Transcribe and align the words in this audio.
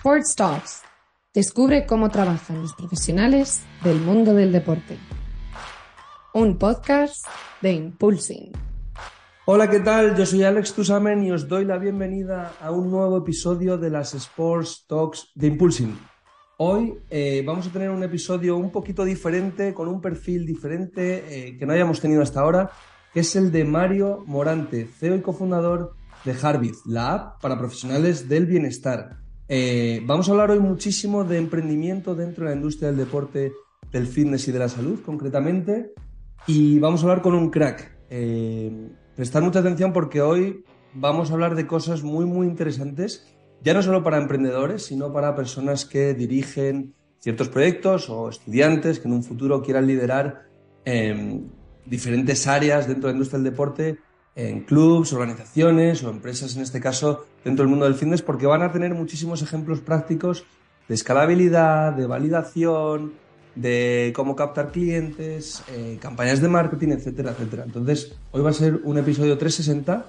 Sports 0.00 0.34
Talks. 0.34 0.82
Descubre 1.34 1.84
cómo 1.84 2.08
trabajan 2.08 2.62
los 2.62 2.72
profesionales 2.72 3.60
del 3.84 4.00
mundo 4.00 4.32
del 4.32 4.50
deporte. 4.50 4.96
Un 6.32 6.56
podcast 6.56 7.26
de 7.60 7.72
Impulsing. 7.72 8.50
Hola, 9.44 9.68
¿qué 9.68 9.80
tal? 9.80 10.16
Yo 10.16 10.24
soy 10.24 10.42
Alex 10.42 10.72
Tusamen 10.72 11.22
y 11.22 11.32
os 11.32 11.48
doy 11.48 11.66
la 11.66 11.76
bienvenida 11.76 12.54
a 12.62 12.70
un 12.70 12.90
nuevo 12.90 13.18
episodio 13.18 13.76
de 13.76 13.90
las 13.90 14.14
Sports 14.14 14.86
Talks 14.88 15.32
de 15.34 15.48
Impulsing. 15.48 15.98
Hoy 16.56 16.94
eh, 17.10 17.42
vamos 17.44 17.66
a 17.66 17.70
tener 17.70 17.90
un 17.90 18.02
episodio 18.02 18.56
un 18.56 18.72
poquito 18.72 19.04
diferente, 19.04 19.74
con 19.74 19.86
un 19.86 20.00
perfil 20.00 20.46
diferente 20.46 21.24
eh, 21.28 21.58
que 21.58 21.66
no 21.66 21.74
hayamos 21.74 22.00
tenido 22.00 22.22
hasta 22.22 22.40
ahora, 22.40 22.70
que 23.12 23.20
es 23.20 23.36
el 23.36 23.52
de 23.52 23.66
Mario 23.66 24.24
Morante, 24.26 24.86
CEO 24.86 25.16
y 25.16 25.20
cofundador 25.20 25.94
de 26.24 26.34
Harvith, 26.40 26.76
la 26.86 27.12
app 27.12 27.42
para 27.42 27.58
profesionales 27.58 28.30
del 28.30 28.46
bienestar. 28.46 29.20
Eh, 29.52 30.00
vamos 30.04 30.28
a 30.28 30.30
hablar 30.30 30.52
hoy 30.52 30.60
muchísimo 30.60 31.24
de 31.24 31.36
emprendimiento 31.36 32.14
dentro 32.14 32.44
de 32.44 32.50
la 32.50 32.56
industria 32.56 32.90
del 32.90 32.98
deporte, 32.98 33.52
del 33.90 34.06
fitness 34.06 34.46
y 34.46 34.52
de 34.52 34.60
la 34.60 34.68
salud 34.68 35.00
concretamente. 35.04 35.92
Y 36.46 36.78
vamos 36.78 37.00
a 37.00 37.06
hablar 37.06 37.20
con 37.20 37.34
un 37.34 37.50
crack. 37.50 37.98
Eh, 38.10 38.70
prestar 39.16 39.42
mucha 39.42 39.58
atención 39.58 39.92
porque 39.92 40.20
hoy 40.20 40.64
vamos 40.94 41.30
a 41.30 41.34
hablar 41.34 41.56
de 41.56 41.66
cosas 41.66 42.04
muy, 42.04 42.26
muy 42.26 42.46
interesantes, 42.46 43.26
ya 43.60 43.74
no 43.74 43.82
solo 43.82 44.04
para 44.04 44.18
emprendedores, 44.18 44.84
sino 44.84 45.12
para 45.12 45.34
personas 45.34 45.84
que 45.84 46.14
dirigen 46.14 46.94
ciertos 47.18 47.48
proyectos 47.48 48.08
o 48.08 48.28
estudiantes 48.28 49.00
que 49.00 49.08
en 49.08 49.14
un 49.14 49.24
futuro 49.24 49.62
quieran 49.62 49.88
liderar 49.88 50.44
eh, 50.84 51.40
diferentes 51.86 52.46
áreas 52.46 52.86
dentro 52.86 53.08
de 53.08 53.14
la 53.14 53.16
industria 53.16 53.40
del 53.40 53.50
deporte 53.50 53.98
en 54.48 54.60
clubs, 54.60 55.12
organizaciones 55.12 56.02
o 56.02 56.10
empresas, 56.10 56.56
en 56.56 56.62
este 56.62 56.80
caso, 56.80 57.26
dentro 57.44 57.64
del 57.64 57.70
mundo 57.70 57.84
del 57.84 57.94
fitness, 57.94 58.22
porque 58.22 58.46
van 58.46 58.62
a 58.62 58.72
tener 58.72 58.94
muchísimos 58.94 59.42
ejemplos 59.42 59.80
prácticos 59.80 60.44
de 60.88 60.94
escalabilidad, 60.94 61.92
de 61.92 62.06
validación, 62.06 63.12
de 63.54 64.12
cómo 64.14 64.36
captar 64.36 64.70
clientes, 64.70 65.62
eh, 65.72 65.98
campañas 66.00 66.40
de 66.40 66.48
marketing, 66.48 66.88
etcétera, 66.88 67.32
etcétera. 67.32 67.64
Entonces, 67.64 68.14
hoy 68.32 68.42
va 68.42 68.50
a 68.50 68.54
ser 68.54 68.80
un 68.84 68.98
episodio 68.98 69.36
360 69.36 70.06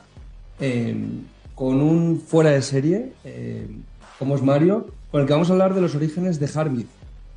em, 0.59 1.23
con 1.55 1.81
un 1.81 2.21
fuera 2.21 2.51
de 2.51 2.61
serie, 2.61 3.13
em, 3.23 3.81
como 4.19 4.35
es 4.35 4.41
Mario, 4.41 4.88
con 5.11 5.21
el 5.21 5.27
que 5.27 5.33
vamos 5.33 5.49
a 5.49 5.53
hablar 5.53 5.73
de 5.73 5.81
los 5.81 5.95
orígenes 5.95 6.39
de 6.39 6.49
Harvard 6.53 6.85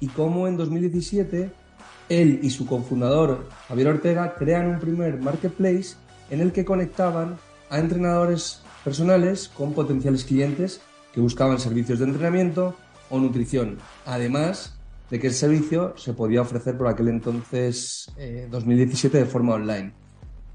y 0.00 0.08
cómo 0.08 0.46
en 0.46 0.56
2017 0.56 1.50
él 2.08 2.40
y 2.42 2.50
su 2.50 2.66
cofundador, 2.66 3.48
Javier 3.68 3.88
Ortega, 3.88 4.34
crean 4.34 4.68
un 4.68 4.78
primer 4.78 5.18
marketplace 5.18 5.96
en 6.30 6.40
el 6.40 6.52
que 6.52 6.64
conectaban 6.64 7.36
a 7.70 7.78
entrenadores 7.78 8.62
personales 8.84 9.48
con 9.48 9.72
potenciales 9.72 10.24
clientes 10.24 10.80
que 11.12 11.20
buscaban 11.20 11.58
servicios 11.58 11.98
de 11.98 12.06
entrenamiento 12.06 12.74
o 13.10 13.18
nutrición. 13.18 13.78
Además 14.04 14.76
de 15.10 15.20
que 15.20 15.28
el 15.28 15.34
servicio 15.34 15.94
se 15.96 16.12
podía 16.12 16.42
ofrecer 16.42 16.76
por 16.76 16.88
aquel 16.88 17.08
entonces 17.08 18.12
2017 18.50 19.16
eh, 19.16 19.20
de 19.20 19.26
forma 19.26 19.54
online. 19.54 19.92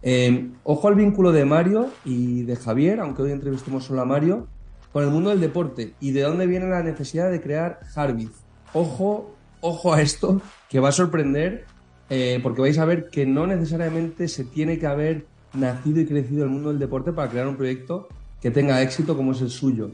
Eh, 0.02 0.50
ojo 0.64 0.88
al 0.88 0.96
vínculo 0.96 1.32
de 1.32 1.46
Mario 1.46 1.90
y 2.06 2.44
de 2.44 2.56
Javier, 2.56 3.00
aunque 3.00 3.22
hoy 3.22 3.32
entrevistemos 3.32 3.86
solo 3.86 4.02
a 4.02 4.06
Mario, 4.06 4.48
con 4.92 5.04
el 5.04 5.12
mundo 5.12 5.30
del 5.30 5.40
deporte 5.40 5.94
y 6.00 6.12
de 6.12 6.22
dónde 6.22 6.48
viene 6.48 6.68
la 6.68 6.84
necesidad 6.84 7.30
de 7.30 7.42
crear 7.42 7.80
Harvith. 7.96 8.32
Ojo, 8.74 9.36
ojo 9.62 9.94
a 9.94 10.02
esto, 10.02 10.42
que 10.70 10.80
va 10.80 10.90
a 10.90 10.94
sorprender, 10.94 11.66
eh, 12.10 12.40
porque 12.42 12.62
vais 12.62 12.78
a 12.80 12.86
ver 12.86 13.10
que 13.10 13.26
no 13.26 13.46
necesariamente 13.46 14.28
se 14.28 14.46
tiene 14.46 14.80
que 14.80 14.88
haber 14.88 15.26
nacido 15.54 16.02
y 16.02 16.06
crecido 16.06 16.44
el 16.44 16.50
mundo 16.50 16.70
del 16.70 16.80
deporte 16.80 17.12
para 17.12 17.30
crear 17.30 17.48
un 17.48 17.58
proyecto 17.58 18.08
que 18.42 18.52
tenga 18.52 18.82
éxito 18.82 19.16
como 19.16 19.32
es 19.32 19.42
el 19.42 19.50
suyo. 19.50 19.92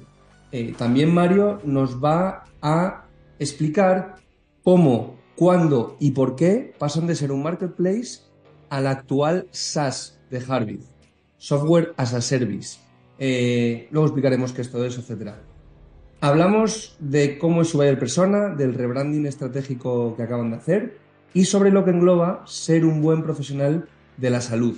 Eh, 0.52 0.73
también 0.78 1.14
Mario 1.14 1.59
nos 1.66 2.03
va 2.03 2.45
a 2.61 3.06
explicar 3.39 4.16
cómo, 4.64 5.17
cuándo 5.36 5.98
y 5.99 6.11
por 6.11 6.36
qué 6.36 6.73
pasan 6.77 7.08
de 7.08 7.15
ser 7.15 7.32
un 7.32 7.44
marketplace 7.44 8.21
al 8.70 8.88
actual 8.88 9.48
SaaS 9.52 10.20
de 10.30 10.38
Harvard, 10.38 10.80
Software 11.38 11.94
as 11.98 12.14
a 12.14 12.21
Service. 12.21 12.80
Eh, 13.17 13.88
luego 13.92 14.08
explicaremos 14.08 14.54
qué 14.54 14.61
es 14.61 14.71
todo 14.71 14.86
eso, 14.86 15.02
etc. 15.02 15.32
Hablamos 16.21 16.98
de 16.99 17.38
cómo 17.38 17.61
es 17.61 17.70
su 17.70 17.77
buyer 17.77 17.99
persona, 17.99 18.49
del 18.49 18.73
rebranding 18.73 19.26
estratégico 19.26 20.15
que 20.15 20.23
acaban 20.23 20.52
de 20.52 20.58
hacer 20.58 20.98
y 21.33 21.45
sobre 21.45 21.71
lo 21.71 21.83
que 21.83 21.92
engloba 21.92 22.44
ser 22.45 22.86
un 22.86 23.02
buen 23.02 23.21
profesional 23.21 23.88
de 24.17 24.30
la 24.30 24.42
salud. 24.42 24.77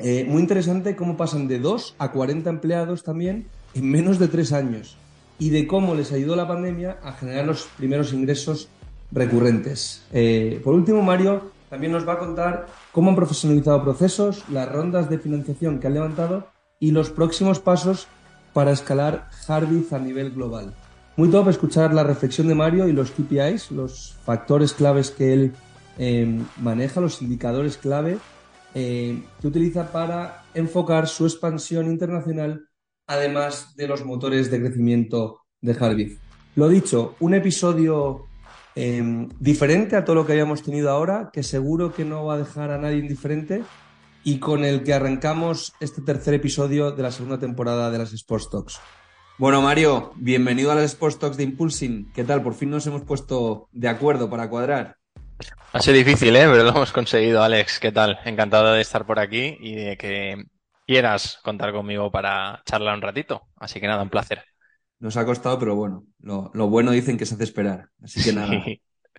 Eh, 0.00 0.24
muy 0.28 0.42
interesante 0.42 0.94
cómo 0.94 1.16
pasan 1.16 1.48
de 1.48 1.58
2 1.58 1.96
a 1.98 2.12
40 2.12 2.48
empleados 2.50 3.02
también 3.02 3.46
en 3.74 3.90
menos 3.90 4.18
de 4.18 4.28
3 4.28 4.52
años 4.52 4.96
y 5.38 5.50
de 5.50 5.66
cómo 5.66 5.94
les 5.94 6.12
ayudó 6.12 6.36
la 6.36 6.46
pandemia 6.46 6.98
a 7.02 7.12
generar 7.12 7.46
los 7.46 7.68
primeros 7.76 8.12
ingresos 8.12 8.68
recurrentes. 9.10 10.04
Eh, 10.12 10.60
por 10.62 10.74
último, 10.74 11.02
Mario 11.02 11.50
también 11.68 11.92
nos 11.92 12.06
va 12.06 12.14
a 12.14 12.18
contar 12.18 12.66
cómo 12.92 13.10
han 13.10 13.16
profesionalizado 13.16 13.82
procesos, 13.82 14.44
las 14.48 14.70
rondas 14.70 15.10
de 15.10 15.18
financiación 15.18 15.80
que 15.80 15.86
han 15.86 15.94
levantado 15.94 16.48
y 16.80 16.92
los 16.92 17.10
próximos 17.10 17.58
pasos 17.58 18.08
para 18.52 18.72
escalar 18.72 19.28
Harvith 19.46 19.92
a 19.92 19.98
nivel 19.98 20.30
global. 20.30 20.74
Muy 21.16 21.30
top 21.30 21.48
escuchar 21.48 21.92
la 21.92 22.04
reflexión 22.04 22.46
de 22.46 22.54
Mario 22.54 22.86
y 22.88 22.92
los 22.92 23.10
KPIs, 23.10 23.72
los 23.72 24.16
factores 24.24 24.72
claves 24.72 25.10
que 25.10 25.32
él 25.32 25.52
eh, 25.98 26.40
maneja, 26.60 27.00
los 27.00 27.20
indicadores 27.20 27.76
clave 27.76 28.18
eh, 28.74 29.22
que 29.40 29.46
utiliza 29.46 29.90
para 29.90 30.44
enfocar 30.54 31.08
su 31.08 31.24
expansión 31.24 31.86
internacional, 31.86 32.68
además 33.06 33.74
de 33.76 33.88
los 33.88 34.04
motores 34.04 34.50
de 34.50 34.60
crecimiento 34.60 35.40
de 35.60 35.72
Harvard. 35.72 36.18
Lo 36.54 36.68
dicho, 36.68 37.14
un 37.20 37.34
episodio 37.34 38.26
em, 38.74 39.28
diferente 39.40 39.96
a 39.96 40.04
todo 40.04 40.16
lo 40.16 40.26
que 40.26 40.32
habíamos 40.32 40.62
tenido 40.62 40.90
ahora, 40.90 41.30
que 41.32 41.42
seguro 41.42 41.94
que 41.94 42.04
no 42.04 42.26
va 42.26 42.34
a 42.34 42.38
dejar 42.38 42.70
a 42.70 42.78
nadie 42.78 42.98
indiferente 42.98 43.62
y 44.24 44.38
con 44.38 44.64
el 44.64 44.82
que 44.82 44.92
arrancamos 44.92 45.72
este 45.80 46.02
tercer 46.02 46.34
episodio 46.34 46.92
de 46.92 47.02
la 47.02 47.12
segunda 47.12 47.38
temporada 47.38 47.90
de 47.90 47.98
las 47.98 48.12
Sports 48.12 48.50
Talks. 48.50 48.80
Bueno, 49.38 49.62
Mario, 49.62 50.12
bienvenido 50.16 50.72
a 50.72 50.74
las 50.74 50.84
Sports 50.84 51.18
Talks 51.18 51.36
de 51.36 51.44
Impulsing. 51.44 52.12
¿Qué 52.12 52.24
tal? 52.24 52.42
Por 52.42 52.54
fin 52.54 52.70
nos 52.70 52.86
hemos 52.88 53.02
puesto 53.02 53.68
de 53.72 53.88
acuerdo 53.88 54.28
para 54.28 54.50
cuadrar. 54.50 54.97
Ha 55.72 55.80
sido 55.80 55.96
difícil, 55.96 56.34
¿eh? 56.34 56.46
Pero 56.50 56.64
lo 56.64 56.70
hemos 56.70 56.92
conseguido, 56.92 57.42
Alex. 57.42 57.78
¿Qué 57.78 57.92
tal? 57.92 58.18
Encantado 58.24 58.72
de 58.72 58.80
estar 58.80 59.06
por 59.06 59.18
aquí 59.18 59.56
y 59.60 59.74
de 59.74 59.96
que 59.96 60.44
quieras 60.86 61.38
contar 61.42 61.72
conmigo 61.72 62.10
para 62.10 62.62
charlar 62.64 62.94
un 62.94 63.02
ratito. 63.02 63.42
Así 63.56 63.80
que 63.80 63.86
nada, 63.86 64.02
un 64.02 64.10
placer. 64.10 64.42
Nos 64.98 65.16
ha 65.16 65.24
costado, 65.24 65.58
pero 65.58 65.76
bueno, 65.76 66.06
lo, 66.20 66.50
bueno 66.68 66.90
dicen 66.90 67.18
que 67.18 67.26
se 67.26 67.34
hace 67.34 67.44
esperar. 67.44 67.90
Así 68.02 68.22
que 68.22 68.32
nada, 68.32 68.50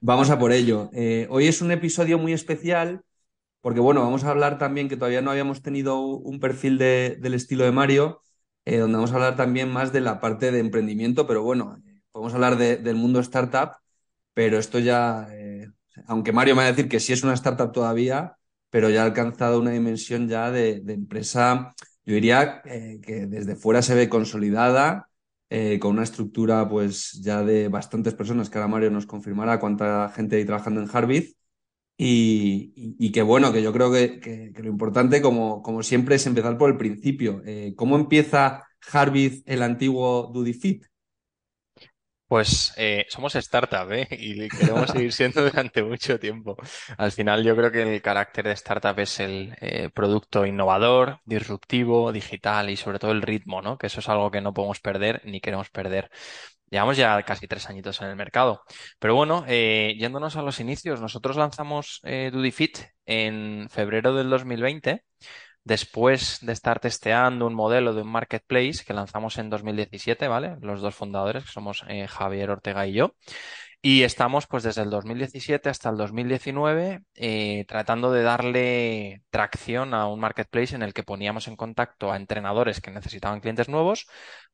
vamos 0.02 0.30
a 0.30 0.40
por 0.40 0.52
ello. 0.52 0.90
Eh, 0.94 1.28
hoy 1.30 1.48
es 1.48 1.62
un 1.62 1.72
episodio 1.72 2.18
muy 2.18 2.34
especial 2.34 3.02
porque, 3.62 3.80
bueno, 3.80 4.02
vamos 4.02 4.24
a 4.24 4.32
hablar 4.32 4.58
también 4.58 4.90
que 4.90 4.98
todavía 4.98 5.22
no 5.22 5.32
habíamos 5.32 5.62
tenido 5.62 6.00
un 6.00 6.40
perfil 6.40 6.78
del 6.78 7.34
estilo 7.34 7.66
de 7.66 7.72
Mario, 7.72 8.22
eh, 8.66 8.78
donde 8.78 8.96
vamos 8.96 9.12
a 9.12 9.16
hablar 9.16 9.36
también 9.36 9.70
más 9.70 9.94
de 9.94 10.02
la 10.02 10.20
parte 10.20 10.52
de 10.52 10.60
emprendimiento, 10.60 11.28
pero 11.28 11.44
bueno, 11.44 11.78
podemos 12.12 12.34
hablar 12.34 12.58
del 12.58 12.96
mundo 12.96 13.20
startup, 13.20 13.74
pero 14.34 14.58
esto 14.58 14.80
ya 14.80 15.28
eh, 15.32 15.68
aunque 16.08 16.32
Mario 16.32 16.56
me 16.56 16.62
va 16.62 16.68
a 16.68 16.72
decir 16.72 16.90
que 16.90 17.00
sí 17.00 17.14
es 17.14 17.24
una 17.24 17.34
startup 17.34 17.72
todavía, 17.72 18.36
pero 18.70 18.90
ya 18.90 19.02
ha 19.02 19.06
alcanzado 19.06 19.60
una 19.60 19.72
dimensión 19.72 20.28
ya 20.28 20.52
de, 20.52 20.84
empresa, 20.88 21.74
yo 22.06 22.14
diría 22.14 22.62
eh, 22.66 23.00
que 23.02 23.26
desde 23.28 23.56
fuera 23.56 23.82
se 23.82 23.96
ve 23.96 24.10
consolidada, 24.10 25.10
eh, 25.52 25.80
con 25.80 25.92
una 25.92 26.04
estructura 26.04 26.70
pues 26.70 27.14
ya 27.24 27.44
de 27.44 27.70
bastantes 27.70 28.14
personas, 28.14 28.50
que 28.50 28.58
ahora 28.60 28.68
Mario 28.68 28.92
nos 28.92 29.08
confirmará 29.08 29.60
cuánta 29.60 30.10
gente 30.10 30.36
hay 30.36 30.46
trabajando 30.46 30.82
en 30.82 30.90
Harvard. 30.92 31.24
Y, 32.02 33.12
que 33.12 33.22
bueno, 33.22 33.52
que 33.52 33.62
yo 33.62 33.74
creo 33.74 33.92
que, 33.92 34.54
lo 34.56 34.70
importante, 34.70 35.22
como, 35.22 35.84
siempre, 35.84 36.16
es 36.16 36.26
empezar 36.26 36.58
por 36.58 36.70
el 36.70 36.78
principio. 36.78 37.42
Eh, 37.46 37.74
¿Cómo 37.76 37.98
empieza 37.98 38.64
Harvard, 38.94 39.42
el 39.46 39.62
antiguo 39.64 40.32
Dudifit? 40.34 40.86
Pues 42.30 42.74
eh, 42.78 43.08
somos 43.10 43.36
startup, 43.36 43.92
¿eh? 43.92 44.08
Y 44.12 44.48
queremos 44.50 44.90
seguir 44.92 45.12
siendo 45.14 45.44
durante 45.44 45.84
mucho 45.84 46.20
tiempo. 46.20 46.56
Al 46.98 47.12
final 47.12 47.44
yo 47.44 47.56
creo 47.56 47.72
que 47.72 47.96
el 47.96 48.02
carácter 48.04 48.46
de 48.46 48.52
startup 48.54 49.00
es 49.00 49.20
el 49.20 49.56
eh, 49.62 49.90
producto 49.94 50.46
innovador, 50.46 51.22
disruptivo, 51.26 52.12
digital 52.12 52.70
y 52.70 52.78
sobre 52.78 53.00
todo 53.00 53.12
el 53.12 53.24
ritmo, 53.24 53.64
¿no? 53.64 53.80
Que 53.80 53.88
eso 53.88 54.00
es 54.00 54.10
algo 54.10 54.30
que 54.32 54.42
no 54.42 54.54
podemos 54.54 54.80
perder 54.80 55.22
ni 55.26 55.42
queremos 55.42 55.72
perder. 55.72 56.12
Llevamos 56.70 56.98
ya 56.98 57.24
casi 57.24 57.48
tres 57.48 57.68
añitos 57.70 58.00
en 58.02 58.10
el 58.10 58.16
mercado. 58.16 58.64
Pero 59.00 59.16
bueno, 59.16 59.44
eh, 59.48 59.96
yéndonos 60.00 60.36
a 60.36 60.44
los 60.44 60.60
inicios, 60.60 61.02
nosotros 61.02 61.36
lanzamos 61.36 62.00
eh, 62.04 62.30
DudiFit 62.32 62.78
en 63.08 63.68
febrero 63.72 64.14
del 64.14 64.30
2020 64.30 65.04
Después 65.64 66.40
de 66.42 66.54
estar 66.54 66.80
testeando 66.80 67.46
un 67.46 67.54
modelo 67.54 67.94
de 67.94 68.02
un 68.02 68.12
marketplace 68.12 68.84
que 68.86 68.94
lanzamos 68.94 69.38
en 69.38 69.50
2017, 69.50 70.28
¿vale? 70.28 70.56
Los 70.62 70.82
dos 70.82 70.96
fundadores, 70.96 71.44
que 71.44 71.52
somos 71.52 71.84
eh, 71.88 72.08
Javier 72.08 72.50
Ortega 72.50 72.88
y 72.88 72.94
yo. 72.94 73.14
Y 73.82 74.04
estamos 74.04 74.46
pues 74.46 74.64
desde 74.64 74.82
el 74.82 74.90
2017 74.90 75.70
hasta 75.70 75.90
el 75.90 75.96
2019 75.96 77.02
eh, 77.16 77.64
tratando 77.66 78.12
de 78.12 78.24
darle 78.24 79.24
tracción 79.30 79.94
a 79.94 80.08
un 80.08 80.20
marketplace 80.20 80.76
en 80.76 80.82
el 80.82 80.94
que 80.94 81.04
poníamos 81.04 81.48
en 81.48 81.56
contacto 81.56 82.12
a 82.12 82.18
entrenadores 82.18 82.82
que 82.82 82.92
necesitaban 82.92 83.40
clientes 83.40 83.70
nuevos 83.70 84.08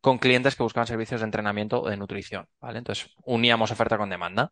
con 0.06 0.20
clientes 0.20 0.56
que 0.56 0.62
buscaban 0.62 0.86
servicios 0.86 1.22
de 1.22 1.26
entrenamiento 1.26 1.82
o 1.82 1.90
de 1.90 1.98
nutrición, 1.98 2.46
¿vale? 2.62 2.78
Entonces 2.78 3.10
uníamos 3.24 3.72
oferta 3.72 3.98
con 3.98 4.08
demanda. 4.08 4.52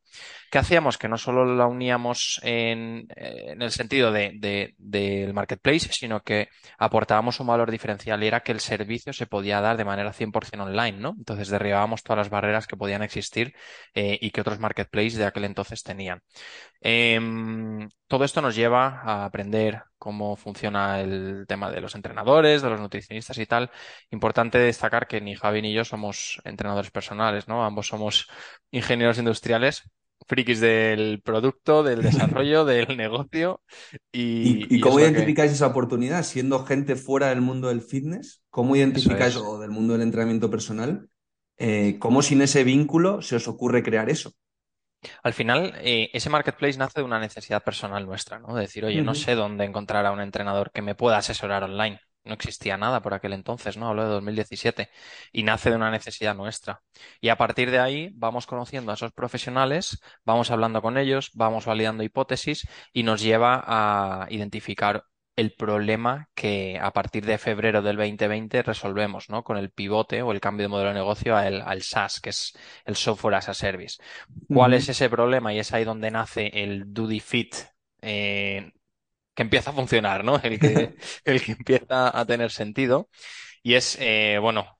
¿Qué 0.50 0.57
hacíamos? 0.57 0.97
Que 0.97 1.07
no 1.07 1.15
solo 1.19 1.45
la 1.45 1.67
uníamos 1.67 2.39
en, 2.41 3.05
en 3.15 3.61
el 3.61 3.69
sentido 3.69 4.11
de, 4.11 4.31
de, 4.39 4.73
del 4.79 5.31
marketplace, 5.35 5.89
sino 5.91 6.21
que 6.21 6.47
aportábamos 6.79 7.39
un 7.39 7.45
valor 7.45 7.69
diferencial 7.69 8.23
y 8.23 8.27
era 8.29 8.39
que 8.39 8.51
el 8.51 8.61
servicio 8.61 9.13
se 9.13 9.27
podía 9.27 9.61
dar 9.61 9.77
de 9.77 9.85
manera 9.85 10.11
100% 10.11 10.59
online, 10.59 10.94
¿no? 10.94 11.13
Entonces 11.15 11.50
derribábamos 11.50 12.01
todas 12.01 12.17
las 12.17 12.29
barreras 12.31 12.65
que 12.65 12.75
podían 12.75 13.03
existir 13.03 13.53
eh, 13.94 14.17
y 14.19 14.31
que 14.31 14.41
otros 14.41 14.57
marketplaces 14.57 15.17
de 15.19 15.25
aquel 15.25 15.44
entonces 15.44 15.83
tenían. 15.83 16.23
Em, 16.81 17.88
todo 18.07 18.25
esto 18.25 18.41
nos 18.41 18.55
lleva 18.55 19.01
a 19.03 19.25
aprender 19.25 19.83
cómo 20.03 20.35
funciona 20.35 21.00
el 21.00 21.45
tema 21.47 21.71
de 21.71 21.79
los 21.79 21.95
entrenadores, 21.95 22.61
de 22.61 22.69
los 22.69 22.81
nutricionistas 22.81 23.38
y 23.38 23.45
tal. 23.45 23.71
Importante 24.11 24.57
destacar 24.57 25.07
que 25.07 25.21
ni 25.21 25.33
Javi 25.33 25.61
ni 25.61 25.73
yo 25.73 25.85
somos 25.85 26.41
entrenadores 26.44 26.91
personales, 26.91 27.47
¿no? 27.47 27.63
Ambos 27.63 27.88
somos 27.88 28.27
ingenieros 28.69 29.17
industriales, 29.17 29.83
frikis 30.27 30.59
del 30.59 31.21
producto, 31.21 31.83
del 31.83 32.01
desarrollo, 32.41 32.65
del 32.65 32.97
negocio. 32.97 33.61
¿Y, 34.11 34.75
y, 34.75 34.81
cómo 34.81 35.00
identificáis 35.00 35.53
esa 35.53 35.67
oportunidad? 35.67 36.23
Siendo 36.23 36.65
gente 36.65 36.97
fuera 36.97 37.29
del 37.29 37.39
mundo 37.39 37.69
del 37.69 37.81
fitness, 37.81 38.44
¿cómo 38.50 38.75
identificáis, 38.75 39.38
o 39.38 39.57
del 39.57 39.71
mundo 39.71 39.94
del 39.94 40.01
entrenamiento 40.01 40.50
personal, 40.50 41.07
eh, 41.57 41.95
cómo 41.97 42.21
sin 42.21 42.41
ese 42.41 42.65
vínculo 42.65 43.21
se 43.21 43.38
os 43.38 43.47
ocurre 43.47 43.83
crear 43.83 44.09
eso? 44.09 44.33
Al 45.23 45.33
final, 45.33 45.73
eh, 45.77 46.09
ese 46.13 46.29
marketplace 46.29 46.77
nace 46.77 47.00
de 47.00 47.05
una 47.05 47.19
necesidad 47.19 47.63
personal 47.63 48.05
nuestra, 48.05 48.39
¿no? 48.39 48.55
De 48.55 48.61
decir, 48.61 48.85
oye, 48.85 49.01
no 49.01 49.15
sé 49.15 49.35
dónde 49.35 49.65
encontrar 49.65 50.05
a 50.05 50.11
un 50.11 50.21
entrenador 50.21 50.71
que 50.71 50.81
me 50.81 50.95
pueda 50.95 51.17
asesorar 51.17 51.63
online. 51.63 52.00
No 52.25 52.33
existía 52.33 52.77
nada 52.77 53.01
por 53.01 53.13
aquel 53.13 53.33
entonces, 53.33 53.75
¿no? 53.75 53.89
Hablo 53.89 54.03
de 54.03 54.09
2017 54.09 54.89
y 55.33 55.44
nace 55.44 55.69
de 55.69 55.75
una 55.75 55.91
necesidad 55.91 56.35
nuestra. 56.35 56.81
Y 57.19 57.29
a 57.29 57.38
partir 57.38 57.69
de 57.69 57.79
ahí 57.79 58.11
vamos 58.13 58.47
conociendo 58.47 58.91
a 58.91 58.95
esos 58.95 59.11
profesionales, 59.11 60.00
vamos 60.23 60.50
hablando 60.50 60.81
con 60.81 60.97
ellos, 60.97 61.31
vamos 61.33 61.65
validando 61.65 62.03
hipótesis 62.03 62.65
y 62.94 63.03
nos 63.03 63.21
lleva 63.21 63.61
a 63.65 64.27
identificar 64.29 65.03
el 65.35 65.53
problema 65.53 66.30
que 66.35 66.77
a 66.80 66.91
partir 66.91 67.25
de 67.25 67.38
febrero 67.38 67.81
del 67.81 67.97
2020 67.97 68.62
resolvemos, 68.63 69.30
¿no? 69.30 69.44
Con 69.44 69.57
el 69.57 69.71
pivote 69.71 70.21
o 70.21 70.31
el 70.31 70.39
cambio 70.39 70.65
de 70.65 70.69
modelo 70.69 70.89
de 70.89 70.95
negocio 70.95 71.35
al, 71.35 71.62
al 71.62 71.81
SaaS, 71.81 72.19
que 72.19 72.30
es 72.30 72.53
el 72.85 72.95
Software 72.95 73.35
as 73.35 73.50
a 73.50 73.53
Service. 73.53 73.97
¿Cuál 74.47 74.74
es 74.74 74.89
ese 74.89 75.09
problema? 75.09 75.53
Y 75.53 75.59
es 75.59 75.74
ahí 75.74 75.83
donde 75.83 76.12
nace 76.12 76.51
el 76.53 76.94
Duty 76.94 77.19
Fit, 77.19 77.56
eh, 78.01 78.71
que 79.33 79.44
empieza 79.44 79.71
a 79.71 79.74
funcionar, 79.74 80.24
¿no? 80.24 80.39
El 80.44 80.59
que, 80.59 80.95
el 81.25 81.41
que 81.44 81.53
empieza 81.53 82.18
a 82.18 82.25
tener 82.25 82.51
sentido. 82.51 83.09
Y 83.63 83.75
es, 83.75 83.97
eh, 84.00 84.38
bueno, 84.41 84.77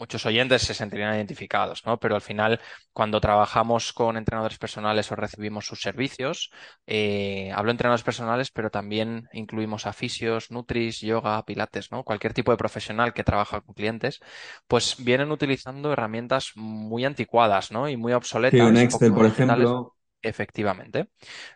muchos 0.00 0.24
oyentes 0.24 0.62
se 0.62 0.74
sentirían 0.74 1.14
identificados, 1.14 1.84
¿no? 1.84 1.98
Pero 2.00 2.14
al 2.14 2.22
final, 2.22 2.58
cuando 2.92 3.20
trabajamos 3.20 3.92
con 3.92 4.16
entrenadores 4.16 4.58
personales 4.58 5.12
o 5.12 5.14
recibimos 5.16 5.66
sus 5.66 5.82
servicios, 5.82 6.50
eh, 6.86 7.52
hablo 7.54 7.68
de 7.68 7.72
entrenadores 7.72 8.02
personales, 8.02 8.50
pero 8.50 8.70
también 8.70 9.28
incluimos 9.32 9.86
a 9.86 9.92
fisios, 9.92 10.50
nutris, 10.50 11.00
yoga, 11.00 11.44
pilates, 11.44 11.92
¿no? 11.92 12.02
Cualquier 12.02 12.32
tipo 12.32 12.50
de 12.50 12.56
profesional 12.56 13.12
que 13.12 13.24
trabaja 13.24 13.60
con 13.60 13.74
clientes, 13.74 14.20
pues 14.66 14.96
vienen 14.98 15.30
utilizando 15.30 15.92
herramientas 15.92 16.52
muy 16.56 17.04
anticuadas, 17.04 17.70
¿no? 17.70 17.88
Y 17.88 17.96
muy 17.96 18.14
obsoletas. 18.14 18.58
Sí, 18.58 18.66
un 18.66 18.76
Excel, 18.78 19.12
por 19.12 19.26
ejemplo. 19.26 19.94
Efectivamente. 20.22 21.08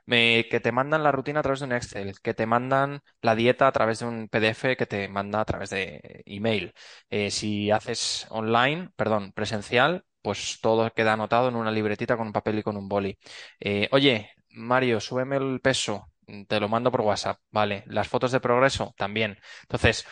Me, 0.06 0.46
que 0.50 0.58
te 0.60 0.72
mandan 0.72 1.02
la 1.02 1.12
rutina 1.12 1.40
a 1.40 1.42
través 1.42 1.60
de 1.60 1.66
un 1.66 1.72
Excel, 1.72 2.18
que 2.22 2.32
te 2.34 2.46
mandan 2.46 3.00
la 3.20 3.34
dieta 3.34 3.68
a 3.68 3.72
través 3.72 3.98
de 3.98 4.06
un 4.06 4.28
PDF 4.28 4.76
que 4.76 4.86
te 4.86 5.06
manda 5.08 5.40
a 5.40 5.44
través 5.44 5.68
de 5.70 6.22
email. 6.26 6.72
Eh, 7.10 7.30
si 7.30 7.70
haces 7.70 8.26
online, 8.30 8.90
perdón, 8.96 9.32
presencial, 9.32 10.04
pues 10.22 10.60
todo 10.62 10.90
queda 10.94 11.12
anotado 11.14 11.48
en 11.48 11.56
una 11.56 11.70
libretita 11.70 12.16
con 12.16 12.28
un 12.28 12.32
papel 12.32 12.58
y 12.58 12.62
con 12.62 12.76
un 12.78 12.88
boli. 12.88 13.18
Eh, 13.60 13.88
oye, 13.92 14.30
Mario, 14.50 14.98
súbeme 15.00 15.36
el 15.36 15.60
peso, 15.60 16.10
te 16.48 16.58
lo 16.60 16.68
mando 16.70 16.90
por 16.90 17.02
WhatsApp, 17.02 17.38
vale. 17.50 17.84
Las 17.86 18.08
fotos 18.08 18.32
de 18.32 18.40
progreso 18.40 18.94
también. 18.96 19.38
Entonces, 19.62 20.06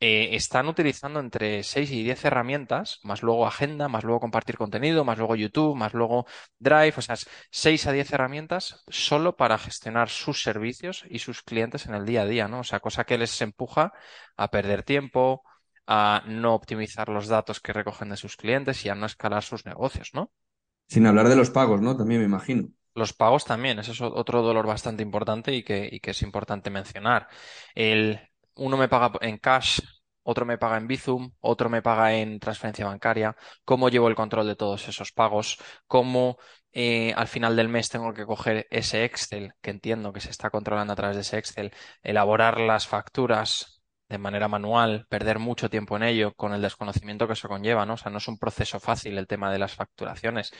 eh, 0.00 0.36
están 0.36 0.68
utilizando 0.68 1.18
entre 1.18 1.64
6 1.64 1.90
y 1.90 2.04
10 2.04 2.24
herramientas, 2.26 3.00
más 3.02 3.22
luego 3.22 3.46
agenda, 3.46 3.88
más 3.88 4.04
luego 4.04 4.20
compartir 4.20 4.56
contenido, 4.56 5.04
más 5.04 5.18
luego 5.18 5.34
YouTube, 5.34 5.74
más 5.74 5.92
luego 5.92 6.26
Drive, 6.58 6.94
o 6.96 7.02
sea, 7.02 7.16
6 7.50 7.86
a 7.88 7.92
10 7.92 8.12
herramientas 8.12 8.84
solo 8.86 9.36
para 9.36 9.58
gestionar 9.58 10.08
sus 10.08 10.42
servicios 10.42 11.04
y 11.08 11.18
sus 11.18 11.42
clientes 11.42 11.86
en 11.86 11.94
el 11.94 12.06
día 12.06 12.22
a 12.22 12.26
día, 12.26 12.46
¿no? 12.46 12.60
O 12.60 12.64
sea, 12.64 12.78
cosa 12.78 13.04
que 13.04 13.18
les 13.18 13.40
empuja 13.42 13.92
a 14.36 14.50
perder 14.52 14.84
tiempo, 14.84 15.42
a 15.88 16.22
no 16.26 16.54
optimizar 16.54 17.08
los 17.08 17.26
datos 17.26 17.58
que 17.60 17.72
recogen 17.72 18.10
de 18.10 18.16
sus 18.16 18.36
clientes 18.36 18.84
y 18.84 18.90
a 18.90 18.94
no 18.94 19.06
escalar 19.06 19.42
sus 19.42 19.66
negocios, 19.66 20.10
¿no? 20.14 20.30
Sin 20.86 21.06
hablar 21.06 21.28
de 21.28 21.36
los 21.36 21.50
pagos, 21.50 21.80
¿no? 21.80 21.96
También 21.96 22.20
me 22.20 22.26
imagino. 22.26 22.68
Los 22.94 23.14
pagos 23.14 23.44
también, 23.44 23.78
ese 23.78 23.92
es 23.92 24.00
otro 24.00 24.42
dolor 24.42 24.66
bastante 24.66 25.02
importante 25.02 25.54
y 25.54 25.62
que, 25.62 25.88
y 25.90 26.00
que 26.00 26.12
es 26.12 26.22
importante 26.22 26.70
mencionar. 26.70 27.28
El, 27.74 28.27
uno 28.58 28.76
me 28.76 28.88
paga 28.88 29.12
en 29.20 29.38
cash, 29.38 29.80
otro 30.22 30.44
me 30.44 30.58
paga 30.58 30.76
en 30.76 30.86
Bizum, 30.86 31.32
otro 31.40 31.70
me 31.70 31.82
paga 31.82 32.14
en 32.14 32.38
transferencia 32.38 32.86
bancaria, 32.86 33.36
cómo 33.64 33.88
llevo 33.88 34.08
el 34.08 34.14
control 34.14 34.46
de 34.46 34.56
todos 34.56 34.88
esos 34.88 35.12
pagos, 35.12 35.58
cómo 35.86 36.36
eh, 36.72 37.14
al 37.16 37.28
final 37.28 37.56
del 37.56 37.68
mes 37.68 37.88
tengo 37.88 38.12
que 38.12 38.26
coger 38.26 38.66
ese 38.70 39.04
Excel, 39.04 39.52
que 39.62 39.70
entiendo 39.70 40.12
que 40.12 40.20
se 40.20 40.30
está 40.30 40.50
controlando 40.50 40.92
a 40.92 40.96
través 40.96 41.16
de 41.16 41.22
ese 41.22 41.38
Excel, 41.38 41.72
elaborar 42.02 42.60
las 42.60 42.86
facturas 42.86 43.82
de 44.08 44.18
manera 44.18 44.48
manual, 44.48 45.06
perder 45.08 45.38
mucho 45.38 45.68
tiempo 45.70 45.96
en 45.96 46.02
ello 46.02 46.34
con 46.34 46.54
el 46.54 46.62
desconocimiento 46.62 47.26
que 47.26 47.34
eso 47.34 47.48
conlleva, 47.48 47.84
¿no? 47.86 47.94
O 47.94 47.96
sea, 47.96 48.10
no 48.10 48.18
es 48.18 48.28
un 48.28 48.38
proceso 48.38 48.80
fácil 48.80 49.18
el 49.18 49.26
tema 49.26 49.52
de 49.52 49.58
las 49.58 49.74
facturaciones. 49.74 50.50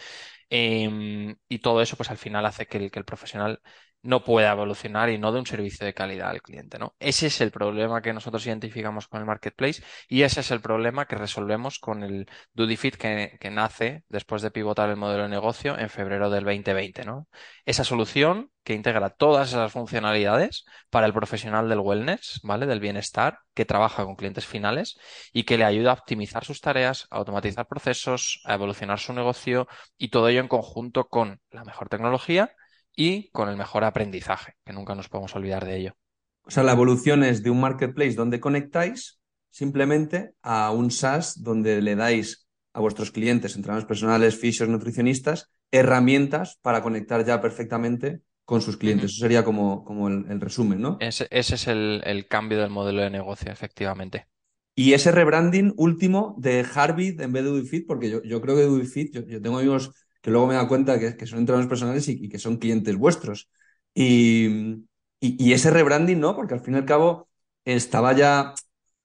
Em, 0.50 1.36
y 1.48 1.58
todo 1.60 1.80
eso, 1.82 1.96
pues 1.96 2.10
al 2.10 2.18
final 2.18 2.44
hace 2.46 2.66
que 2.66 2.78
el, 2.78 2.90
que 2.90 2.98
el 2.98 3.04
profesional 3.04 3.60
no 4.02 4.24
pueda 4.24 4.52
evolucionar 4.52 5.10
y 5.10 5.18
no 5.18 5.32
dé 5.32 5.38
un 5.40 5.46
servicio 5.46 5.84
de 5.84 5.94
calidad 5.94 6.30
al 6.30 6.42
cliente, 6.42 6.78
¿no? 6.78 6.94
Ese 6.98 7.26
es 7.26 7.40
el 7.40 7.50
problema 7.50 8.00
que 8.02 8.12
nosotros 8.12 8.46
identificamos 8.46 9.08
con 9.08 9.20
el 9.20 9.26
marketplace 9.26 9.82
y 10.08 10.22
ese 10.22 10.40
es 10.40 10.50
el 10.50 10.60
problema 10.60 11.06
que 11.06 11.16
resolvemos 11.16 11.78
con 11.78 12.02
el 12.02 12.28
DutyFit 12.52 12.96
que, 12.96 13.38
que 13.40 13.50
nace 13.50 14.04
después 14.08 14.42
de 14.42 14.50
pivotar 14.50 14.88
el 14.90 14.96
modelo 14.96 15.24
de 15.24 15.28
negocio 15.28 15.78
en 15.78 15.90
febrero 15.90 16.30
del 16.30 16.44
2020, 16.44 17.04
¿no? 17.04 17.28
Esa 17.64 17.84
solución 17.84 18.50
que 18.62 18.74
integra 18.74 19.08
todas 19.10 19.48
esas 19.48 19.72
funcionalidades 19.72 20.64
para 20.90 21.06
el 21.06 21.14
profesional 21.14 21.68
del 21.68 21.80
wellness, 21.80 22.40
¿vale? 22.42 22.66
Del 22.66 22.80
bienestar, 22.80 23.38
que 23.54 23.64
trabaja 23.64 24.04
con 24.04 24.14
clientes 24.14 24.46
finales 24.46 24.98
y 25.32 25.44
que 25.44 25.56
le 25.56 25.64
ayuda 25.64 25.90
a 25.90 25.94
optimizar 25.94 26.44
sus 26.44 26.60
tareas, 26.60 27.06
a 27.10 27.16
automatizar 27.16 27.66
procesos, 27.66 28.40
a 28.44 28.54
evolucionar 28.54 28.98
su 28.98 29.12
negocio 29.12 29.66
y 29.96 30.10
todo 30.10 30.28
ello 30.28 30.40
en 30.40 30.48
conjunto 30.48 31.08
con 31.08 31.40
la 31.50 31.64
mejor 31.64 31.88
tecnología 31.88 32.54
y 32.98 33.30
con 33.30 33.48
el 33.48 33.56
mejor 33.56 33.84
aprendizaje, 33.84 34.54
que 34.64 34.72
nunca 34.72 34.96
nos 34.96 35.08
podemos 35.08 35.34
olvidar 35.36 35.64
de 35.64 35.76
ello. 35.76 35.96
O 36.42 36.50
sea, 36.50 36.64
la 36.64 36.72
evolución 36.72 37.22
es 37.22 37.44
de 37.44 37.50
un 37.50 37.60
marketplace 37.60 38.14
donde 38.14 38.40
conectáis 38.40 39.20
simplemente 39.50 40.32
a 40.42 40.72
un 40.72 40.90
SaaS 40.90 41.40
donde 41.44 41.80
le 41.80 41.94
dais 41.94 42.48
a 42.72 42.80
vuestros 42.80 43.12
clientes, 43.12 43.54
entrenadores 43.54 43.86
personales, 43.86 44.36
fisios, 44.36 44.68
nutricionistas, 44.68 45.48
herramientas 45.70 46.58
para 46.60 46.82
conectar 46.82 47.24
ya 47.24 47.40
perfectamente 47.40 48.22
con 48.44 48.62
sus 48.62 48.76
clientes. 48.76 49.12
Eso 49.12 49.20
sería 49.20 49.44
como, 49.44 49.84
como 49.84 50.08
el, 50.08 50.40
resumen, 50.40 50.80
¿no? 50.80 50.96
Ese, 50.98 51.28
ese 51.30 51.54
es 51.54 51.68
el, 51.68 52.26
cambio 52.28 52.58
del 52.58 52.70
modelo 52.70 53.02
de 53.02 53.10
negocio, 53.10 53.52
efectivamente. 53.52 54.26
Y 54.74 54.94
ese 54.94 55.12
rebranding 55.12 55.72
último 55.76 56.34
de 56.38 56.66
Harbit 56.74 57.20
en 57.20 57.32
vez 57.32 57.44
de 57.44 57.50
UbiFit, 57.50 57.86
porque 57.86 58.10
yo, 58.10 58.22
yo 58.24 58.40
creo 58.40 58.56
que 58.56 58.66
UbiFit, 58.66 59.14
yo, 59.14 59.24
yo 59.24 59.40
tengo 59.40 59.58
amigos 59.58 59.92
que 60.20 60.30
luego 60.30 60.46
me 60.46 60.54
da 60.54 60.68
cuenta 60.68 60.98
que, 60.98 61.16
que 61.16 61.26
son 61.26 61.40
entrenadores 61.40 61.68
personales 61.68 62.08
y, 62.08 62.28
que 62.28 62.38
son 62.38 62.56
clientes 62.58 62.96
vuestros. 62.96 63.50
Y, 63.94 64.84
y, 65.20 65.52
ese 65.52 65.70
rebranding, 65.70 66.20
¿no? 66.20 66.36
Porque 66.36 66.54
al 66.54 66.60
fin 66.60 66.74
y 66.74 66.76
al 66.78 66.84
cabo 66.84 67.28
estaba 67.64 68.12
ya, 68.12 68.54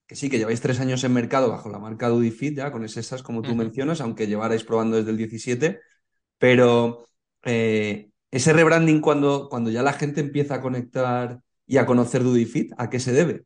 que 0.07 0.15
sí, 0.15 0.29
que 0.29 0.37
lleváis 0.37 0.61
tres 0.61 0.79
años 0.79 1.03
en 1.03 1.13
mercado 1.13 1.49
bajo 1.49 1.69
la 1.69 1.79
marca 1.79 2.09
Dudifit, 2.09 2.57
ya 2.57 2.71
con 2.71 2.83
esas 2.83 3.23
como 3.23 3.41
tú 3.41 3.55
mencionas, 3.55 4.01
aunque 4.01 4.27
llevarais 4.27 4.63
probando 4.63 4.97
desde 4.97 5.11
el 5.11 5.17
17, 5.17 5.79
pero 6.37 7.07
eh, 7.43 8.09
ese 8.31 8.53
rebranding 8.53 8.99
cuando, 8.99 9.47
cuando 9.49 9.69
ya 9.69 9.83
la 9.83 9.93
gente 9.93 10.21
empieza 10.21 10.55
a 10.55 10.61
conectar 10.61 11.39
y 11.65 11.77
a 11.77 11.85
conocer 11.85 12.23
Dudifit, 12.23 12.73
¿a 12.77 12.89
qué 12.89 12.99
se 12.99 13.13
debe? 13.13 13.43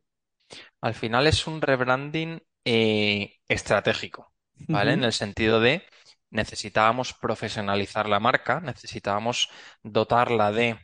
Al 0.80 0.94
final 0.94 1.26
es 1.26 1.46
un 1.46 1.60
rebranding 1.60 2.40
eh, 2.64 3.34
estratégico, 3.48 4.32
¿vale? 4.68 4.92
En 4.92 5.04
el 5.04 5.12
sentido 5.12 5.60
de 5.60 5.82
necesitábamos 6.30 7.14
profesionalizar 7.14 8.08
la 8.08 8.20
marca, 8.20 8.60
necesitábamos 8.60 9.48
dotarla 9.82 10.52
de 10.52 10.78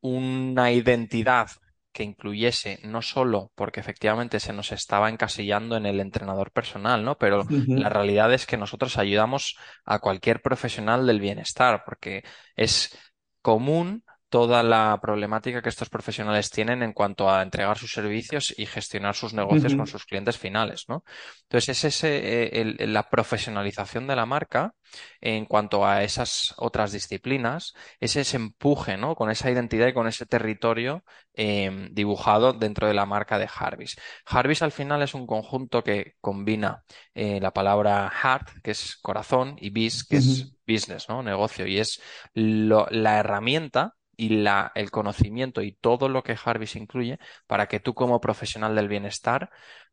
una 0.00 0.72
identidad 0.72 1.48
que 1.92 2.04
incluyese 2.04 2.78
no 2.84 3.02
solo 3.02 3.50
porque 3.54 3.80
efectivamente 3.80 4.38
se 4.38 4.52
nos 4.52 4.70
estaba 4.72 5.08
encasillando 5.08 5.76
en 5.76 5.86
el 5.86 6.00
entrenador 6.00 6.52
personal, 6.52 7.04
¿no? 7.04 7.18
Pero 7.18 7.44
la 7.48 7.88
realidad 7.88 8.32
es 8.32 8.46
que 8.46 8.56
nosotros 8.56 8.96
ayudamos 8.96 9.56
a 9.84 9.98
cualquier 9.98 10.40
profesional 10.40 11.06
del 11.06 11.20
bienestar, 11.20 11.82
porque 11.84 12.22
es 12.54 12.96
común 13.42 14.04
toda 14.30 14.62
la 14.62 14.96
problemática 15.02 15.60
que 15.60 15.68
estos 15.68 15.90
profesionales 15.90 16.50
tienen 16.50 16.84
en 16.84 16.92
cuanto 16.92 17.28
a 17.28 17.42
entregar 17.42 17.76
sus 17.76 17.92
servicios 17.92 18.54
y 18.56 18.64
gestionar 18.64 19.16
sus 19.16 19.34
negocios 19.34 19.74
con 19.74 19.88
sus 19.88 20.06
clientes 20.06 20.38
finales, 20.38 20.84
¿no? 20.88 21.04
Entonces, 21.42 21.70
es 21.70 21.84
ese, 21.84 22.60
eh, 22.60 22.86
la 22.86 23.10
profesionalización 23.10 24.06
de 24.06 24.14
la 24.14 24.26
marca 24.26 24.74
en 25.20 25.46
cuanto 25.46 25.84
a 25.84 26.04
esas 26.04 26.54
otras 26.58 26.92
disciplinas, 26.92 27.74
es 27.98 28.14
ese 28.14 28.36
empuje, 28.36 28.96
¿no? 28.96 29.16
Con 29.16 29.30
esa 29.30 29.50
identidad 29.50 29.88
y 29.88 29.92
con 29.92 30.06
ese 30.06 30.26
territorio 30.26 31.04
em, 31.34 31.92
dibujado 31.92 32.52
dentro 32.52 32.86
de 32.86 32.94
la 32.94 33.06
marca 33.06 33.36
de 33.36 33.48
Harvis. 33.52 33.96
Harvis 34.26 34.62
al 34.62 34.72
final 34.72 35.02
es 35.02 35.14
un 35.14 35.26
conjunto 35.26 35.82
que 35.82 36.14
combina 36.20 36.84
eh, 37.14 37.40
la 37.40 37.52
palabra 37.52 38.08
heart, 38.10 38.62
que 38.62 38.70
es 38.70 38.96
corazón, 38.96 39.56
y 39.60 39.70
biz, 39.70 40.04
que 40.04 40.18
es 40.18 40.52
business, 40.66 41.08
¿no? 41.08 41.20
Negocio, 41.22 41.66
y 41.66 41.78
es 41.80 42.00
la 42.34 43.18
herramienta 43.18 43.96
y 44.20 44.28
la, 44.42 44.72
el 44.74 44.90
conocimiento 44.90 45.62
y 45.62 45.72
todo 45.72 46.08
lo 46.08 46.22
que 46.22 46.36
Harvis 46.44 46.76
incluye 46.76 47.18
para 47.46 47.66
que 47.68 47.80
tú 47.80 47.94
como 47.94 48.20
profesional 48.20 48.74
del 48.76 48.88
bienestar 48.88 49.50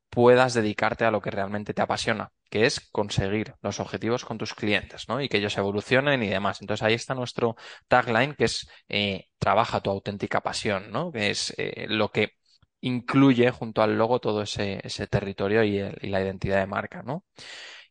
puedas 0.10 0.54
dedicarte 0.54 1.06
a 1.06 1.12
lo 1.12 1.22
que 1.22 1.32
realmente 1.32 1.74
te 1.74 1.82
apasiona, 1.82 2.32
que 2.50 2.66
es 2.66 2.80
conseguir 2.92 3.56
los 3.62 3.80
objetivos 3.80 4.26
con 4.26 4.38
tus 4.38 4.54
clientes, 4.54 5.08
¿no? 5.10 5.22
Y 5.22 5.30
que 5.30 5.38
ellos 5.38 5.58
evolucionen 5.58 6.24
y 6.24 6.30
demás. 6.30 6.62
Entonces 6.62 6.84
ahí 6.84 6.94
está 6.94 7.14
nuestro 7.16 7.56
tagline, 7.88 8.36
que 8.36 8.46
es 8.46 8.68
eh, 8.90 9.28
trabaja 9.38 9.82
tu 9.82 9.90
auténtica 9.90 10.42
pasión, 10.42 10.92
¿no? 10.92 11.12
Que 11.12 11.30
es 11.32 11.54
eh, 11.58 11.88
lo 11.90 12.10
que 12.12 12.34
incluye 12.82 13.52
junto 13.52 13.82
al 13.82 13.98
logo 13.98 14.20
todo 14.20 14.44
ese, 14.44 14.80
ese 14.84 15.08
territorio 15.08 15.64
y, 15.64 15.78
y 15.80 16.10
la 16.10 16.22
identidad 16.22 16.60
de 16.60 16.68
marca, 16.68 17.04
¿no? 17.04 17.26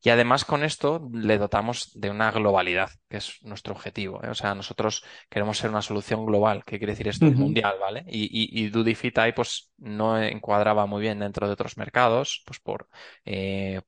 Y 0.03 0.11
además 0.11 0.45
con 0.45 0.62
esto 0.62 1.09
le 1.12 1.38
dotamos 1.38 1.91
de 1.95 2.11
una 2.11 2.31
globalidad, 2.31 2.91
que 3.09 3.19
es 3.19 3.38
nuestro 3.43 3.75
objetivo. 3.75 4.23
¿eh? 4.23 4.29
O 4.29 4.35
sea, 4.35 4.55
nosotros 4.55 5.05
queremos 5.29 5.59
ser 5.59 5.71
una 5.71 5.83
solución 5.83 6.25
global. 6.26 6.65
¿Qué 6.65 6.79
quiere 6.79 6.93
decir 6.93 7.09
esto? 7.09 7.26
Mundial, 7.26 7.76
¿vale? 7.81 8.05
Y, 8.07 8.25
y, 8.25 8.65
y 8.65 8.69
Dudify 8.69 9.35
pues 9.35 9.73
no 9.79 10.21
encuadraba 10.21 10.87
muy 10.87 11.03
bien 11.03 11.19
dentro 11.19 11.47
de 11.47 11.53
otros 11.53 11.76
mercados, 11.76 12.43
pues 12.47 12.61
por 12.61 12.88
eh, 13.25 13.81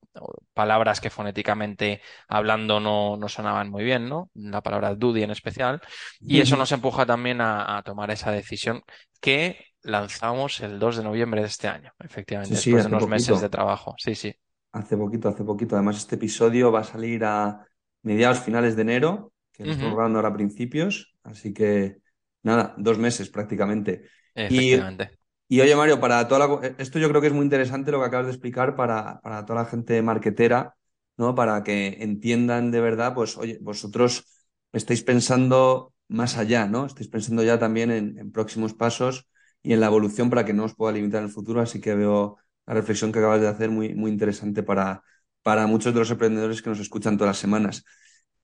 palabras 0.55 1.01
que 1.01 1.11
fonéticamente 1.11 2.01
hablando 2.29 2.81
no, 2.81 3.17
no, 3.17 3.29
sonaban 3.29 3.71
muy 3.71 3.85
bien, 3.85 4.09
¿no? 4.09 4.31
La 4.35 4.63
palabra 4.63 4.95
Dudi 4.95 5.23
en 5.23 5.31
especial. 5.31 5.81
Y 6.21 6.41
eso 6.41 6.57
nos 6.57 6.73
empuja 6.73 7.07
también 7.07 7.41
a, 7.41 7.83
tomar 7.85 8.11
esa 8.11 8.31
decisión 8.33 8.83
que 9.21 9.65
lanzamos 9.83 10.61
el 10.61 10.79
2 10.79 10.99
de 10.99 11.05
noviembre 11.05 11.41
de 11.41 11.47
este 11.47 11.69
año, 11.69 11.93
efectivamente, 12.01 12.55
después 12.55 12.85
de 12.85 12.89
unos 12.89 13.09
meses 13.09 13.41
de 13.41 13.49
trabajo. 13.49 13.95
Sí, 13.99 14.15
sí. 14.15 14.35
Hace 14.79 14.97
poquito, 14.97 15.29
hace 15.29 15.43
poquito. 15.43 15.75
Además, 15.75 15.97
este 15.97 16.15
episodio 16.15 16.71
va 16.71 16.81
a 16.81 16.85
salir 16.85 17.25
a 17.25 17.67
mediados, 18.03 18.39
finales 18.39 18.77
de 18.77 18.83
enero, 18.83 19.33
que 19.53 19.65
lo 19.65 19.73
estamos 19.73 19.95
grabando 19.95 20.19
ahora 20.19 20.29
a 20.29 20.35
principios. 20.35 21.17
Así 21.25 21.53
que, 21.53 21.97
nada, 22.45 22.75
dos 22.79 22.97
meses 22.97 23.29
prácticamente. 23.29 24.05
Efectivamente. 24.35 25.19
Y, 25.49 25.61
oye, 25.61 25.75
Mario, 25.75 25.99
para 25.99 26.29
toda 26.29 26.47
la... 26.47 26.75
esto 26.79 27.01
yo 27.01 27.09
creo 27.09 27.21
que 27.21 27.27
es 27.27 27.33
muy 27.33 27.43
interesante 27.43 27.91
lo 27.91 27.99
que 27.99 28.07
acabas 28.07 28.27
de 28.27 28.33
explicar 28.33 28.77
para, 28.77 29.19
para 29.21 29.45
toda 29.45 29.63
la 29.63 29.69
gente 29.69 30.01
marketera, 30.01 30.77
¿no? 31.17 31.35
Para 31.35 31.65
que 31.65 31.97
entiendan 32.01 32.71
de 32.71 32.81
verdad, 32.81 33.15
pues, 33.15 33.37
oye, 33.37 33.59
vosotros 33.61 34.47
estáis 34.73 35.03
pensando 35.03 35.93
más 36.07 36.37
allá, 36.37 36.67
¿no? 36.67 36.87
Estáis 36.87 37.09
pensando 37.09 37.43
ya 37.43 37.59
también 37.59 37.91
en, 37.91 38.19
en 38.19 38.31
próximos 38.31 38.75
pasos 38.75 39.27
y 39.61 39.73
en 39.73 39.81
la 39.81 39.87
evolución 39.87 40.31
para 40.31 40.45
que 40.45 40.53
no 40.53 40.65
os 40.65 40.75
pueda 40.77 40.93
limitar 40.93 41.19
en 41.19 41.27
el 41.27 41.33
futuro. 41.33 41.61
Así 41.61 41.81
que 41.81 41.97
veo 41.97 42.37
la 42.69 42.75
reflexión 42.75 43.11
que 43.11 43.19
acabas 43.19 43.41
de 43.41 43.49
hacer 43.49 43.71
muy, 43.71 43.95
muy 43.95 44.11
interesante 44.11 44.63
para, 44.63 45.03
para 45.43 45.67
muchos 45.67 45.95
de 45.95 46.01
los 46.01 46.11
emprendedores 46.11 46.61
que 46.61 46.69
nos 46.69 46.79
escuchan 46.79 47.17
todas 47.17 47.31
las 47.31 47.39
semanas. 47.39 47.85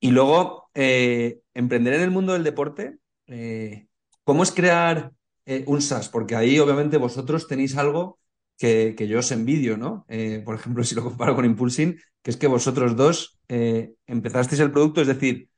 Y 0.00 0.12
luego, 0.12 0.71
eh, 0.75 1.40
emprender 1.52 1.93
en 1.93 2.00
el 2.00 2.11
mundo 2.11 2.33
del 2.33 2.43
deporte, 2.43 2.97
eh, 3.26 3.87
¿cómo 4.25 4.43
es 4.43 4.50
crear 4.50 5.12
eh, 5.45 5.64
un 5.66 5.83
SaaS? 5.83 6.09
Porque 6.09 6.37
ahí 6.37 6.59
obviamente 6.59 6.97
vosotros 6.97 7.47
tenéis 7.47 7.76
algo 7.76 8.19
que, 8.57 8.95
que 8.97 9.07
yo 9.09 9.19
os 9.19 9.31
envidio, 9.31 9.76
¿no? 9.76 10.07
por 10.45 10.54
ejemplo, 10.54 10.83
si 10.85 10.95
lo 10.95 11.04
comparo 11.04 11.37
con 11.37 11.45
Impulsing, 11.45 12.00
que 12.23 12.31
es 12.31 12.38
que 12.38 12.47
vosotros 12.47 12.97
dos 12.97 13.38
empezasteis 13.47 14.61
el 14.61 14.73
producto, 14.73 15.02
es 15.02 15.07
decir, 15.07 15.50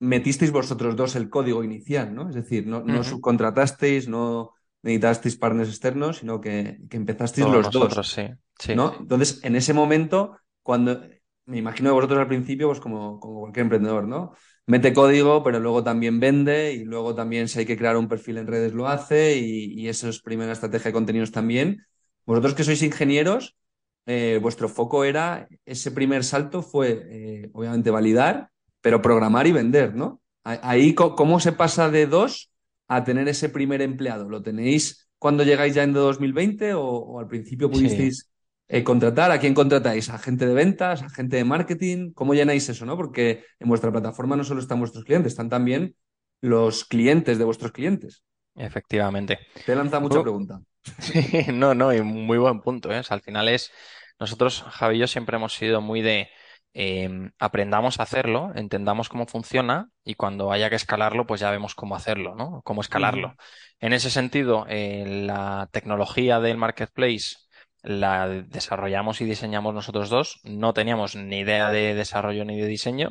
metisteis 0.00 0.50
vosotros 0.50 0.96
dos 0.96 1.14
el 1.14 1.30
código 1.30 1.62
inicial, 1.62 2.12
¿no? 2.12 2.28
Es 2.28 2.34
decir, 2.34 2.66
no, 2.66 2.82
no 2.82 3.04
subcontratasteis, 3.04 4.08
no 4.08 4.54
necesitasteis 4.82 5.36
partners 5.36 5.68
externos, 5.68 6.18
sino 6.18 6.40
que, 6.40 6.80
que 6.90 6.96
empezasteis 6.96 7.46
los 7.46 7.70
dos. 7.70 8.16
Sí, 8.58 8.74
¿no? 8.74 8.94
Entonces, 8.98 9.40
en 9.42 9.56
ese 9.56 9.72
momento, 9.72 10.38
cuando 10.62 11.02
me 11.46 11.58
imagino 11.58 11.90
que 11.90 11.94
vosotros 11.94 12.20
al 12.20 12.28
principio, 12.28 12.68
pues 12.68 12.80
como, 12.80 13.18
como 13.18 13.40
cualquier 13.40 13.64
emprendedor, 13.64 14.06
¿no? 14.06 14.32
Mete 14.66 14.92
código, 14.92 15.42
pero 15.42 15.58
luego 15.58 15.82
también 15.82 16.20
vende 16.20 16.72
y 16.72 16.84
luego 16.84 17.14
también 17.14 17.48
si 17.48 17.58
hay 17.58 17.66
que 17.66 17.76
crear 17.76 17.96
un 17.96 18.08
perfil 18.08 18.38
en 18.38 18.46
redes 18.46 18.72
lo 18.72 18.86
hace 18.86 19.36
y, 19.36 19.80
y 19.80 19.88
eso 19.88 20.08
es 20.08 20.22
primera 20.22 20.52
estrategia 20.52 20.90
de 20.90 20.92
contenidos 20.92 21.32
también. 21.32 21.84
Vosotros 22.24 22.54
que 22.54 22.62
sois 22.62 22.82
ingenieros, 22.82 23.56
eh, 24.06 24.38
vuestro 24.40 24.68
foco 24.68 25.04
era, 25.04 25.48
ese 25.66 25.90
primer 25.90 26.22
salto 26.22 26.62
fue 26.62 27.06
eh, 27.10 27.50
obviamente 27.52 27.90
validar, 27.90 28.50
pero 28.80 29.02
programar 29.02 29.48
y 29.48 29.52
vender, 29.52 29.96
¿no? 29.96 30.20
Ahí, 30.44 30.94
¿cómo 30.94 31.38
se 31.40 31.52
pasa 31.52 31.90
de 31.90 32.06
dos 32.06 32.51
a 32.94 33.04
tener 33.04 33.28
ese 33.28 33.48
primer 33.48 33.82
empleado? 33.82 34.28
¿Lo 34.28 34.42
tenéis 34.42 35.08
cuando 35.18 35.44
llegáis 35.44 35.74
ya 35.74 35.82
en 35.82 35.92
2020 35.92 36.74
o, 36.74 37.18
al 37.18 37.28
principio 37.28 37.70
pudisteis 37.70 38.30
eh, 38.68 38.82
contratar? 38.82 39.30
¿A 39.30 39.38
quién 39.38 39.54
contratáis? 39.54 40.08
¿A 40.10 40.18
gente 40.18 40.46
de 40.46 40.54
ventas? 40.54 41.02
¿A 41.02 41.10
gente 41.10 41.36
de 41.36 41.44
marketing? 41.44 42.12
¿Cómo 42.12 42.34
llenáis 42.34 42.68
eso? 42.68 42.84
¿no? 42.84 42.96
Porque 42.96 43.44
en 43.58 43.68
vuestra 43.68 43.92
plataforma 43.92 44.36
no 44.36 44.44
solo 44.44 44.60
están 44.60 44.78
vuestros 44.78 45.04
clientes, 45.04 45.32
están 45.32 45.48
también 45.48 45.94
los 46.40 46.84
clientes 46.84 47.38
de 47.38 47.44
vuestros 47.44 47.72
clientes. 47.72 48.24
Efectivamente. 48.54 49.38
Te 49.64 49.74
lanza 49.74 50.00
mucha 50.00 50.22
pregunta. 50.22 50.60
Sí, 50.98 51.46
no, 51.52 51.76
no, 51.76 51.94
y 51.94 52.02
muy 52.02 52.38
buen 52.38 52.60
punto. 52.60 52.90
¿eh? 52.90 53.00
al 53.08 53.20
final 53.20 53.48
es, 53.48 53.70
nosotros, 54.18 54.64
Javi 54.68 54.96
y 54.96 54.98
yo, 54.98 55.06
siempre 55.06 55.36
hemos 55.36 55.54
sido 55.54 55.80
muy 55.80 56.02
de 56.02 56.28
Em, 56.74 57.32
aprendamos 57.38 58.00
a 58.00 58.04
hacerlo, 58.04 58.52
entendamos 58.54 59.08
cómo 59.08 59.26
funciona 59.26 59.90
y 60.04 60.14
cuando 60.14 60.52
haya 60.52 60.70
que 60.70 60.76
escalarlo, 60.76 61.26
pues 61.26 61.40
ya 61.40 61.50
vemos 61.50 61.74
cómo 61.74 61.96
hacerlo, 61.96 62.34
¿no? 62.34 62.62
Cómo 62.64 62.80
escalarlo. 62.80 63.34
En 63.78 63.92
ese 63.92 64.10
sentido, 64.10 64.64
eh, 64.68 65.04
la 65.26 65.68
tecnología 65.72 66.40
del 66.40 66.56
marketplace 66.56 67.36
la 67.82 68.28
desarrollamos 68.28 69.20
y 69.20 69.24
diseñamos 69.24 69.74
nosotros 69.74 70.08
dos. 70.08 70.40
No 70.44 70.72
teníamos 70.72 71.14
ni 71.16 71.40
idea 71.40 71.70
de 71.70 71.94
desarrollo 71.94 72.44
ni 72.44 72.58
de 72.58 72.66
diseño, 72.66 73.10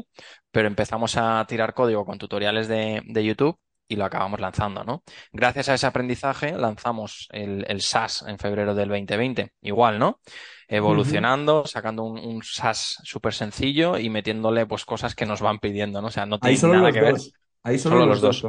pero 0.51 0.67
empezamos 0.67 1.17
a 1.17 1.45
tirar 1.47 1.73
código 1.73 2.05
con 2.05 2.17
tutoriales 2.17 2.67
de, 2.67 3.01
de 3.05 3.23
YouTube 3.23 3.59
y 3.91 3.97
lo 3.97 4.05
acabamos 4.05 4.39
lanzando, 4.39 4.85
¿no? 4.85 5.03
Gracias 5.33 5.67
a 5.67 5.73
ese 5.73 5.85
aprendizaje 5.85 6.53
lanzamos 6.53 7.27
el, 7.33 7.65
el 7.67 7.81
SaaS 7.81 8.23
en 8.25 8.39
febrero 8.39 8.73
del 8.73 8.87
2020. 8.87 9.51
Igual, 9.61 9.99
¿no? 9.99 10.21
Evolucionando, 10.69 11.65
sacando 11.65 12.03
un, 12.03 12.17
un 12.17 12.41
SaaS 12.41 12.99
súper 13.03 13.33
sencillo 13.33 13.97
y 13.97 14.09
metiéndole 14.09 14.65
pues 14.65 14.85
cosas 14.85 15.13
que 15.13 15.25
nos 15.25 15.41
van 15.41 15.59
pidiendo, 15.59 16.01
¿no? 16.01 16.07
O 16.07 16.11
sea, 16.11 16.25
no 16.25 16.39
tiene 16.39 16.57
nada 16.69 16.89
que 16.93 17.01
ver. 17.01 17.15
Ahí 17.63 17.77
solo, 17.77 18.05
los, 18.05 18.21
dos. 18.21 18.45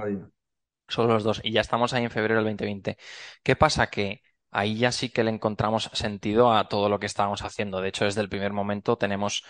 Solo 0.86 1.14
los 1.14 1.24
dos. 1.24 1.40
Y 1.42 1.50
ya 1.50 1.60
estamos 1.60 1.92
ahí 1.92 2.04
en 2.04 2.10
febrero 2.12 2.36
del 2.36 2.44
2020. 2.44 2.96
¿Qué 3.42 3.56
pasa? 3.56 3.88
Que 3.88 4.22
ahí 4.52 4.76
ya 4.76 4.92
sí 4.92 5.08
que 5.08 5.24
le 5.24 5.30
encontramos 5.32 5.90
sentido 5.92 6.52
a 6.52 6.68
todo 6.68 6.88
lo 6.88 7.00
que 7.00 7.06
estábamos 7.06 7.42
haciendo. 7.42 7.80
De 7.80 7.88
hecho, 7.88 8.04
desde 8.04 8.20
el 8.20 8.28
primer 8.28 8.52
momento 8.52 8.96
tenemos 8.96 9.42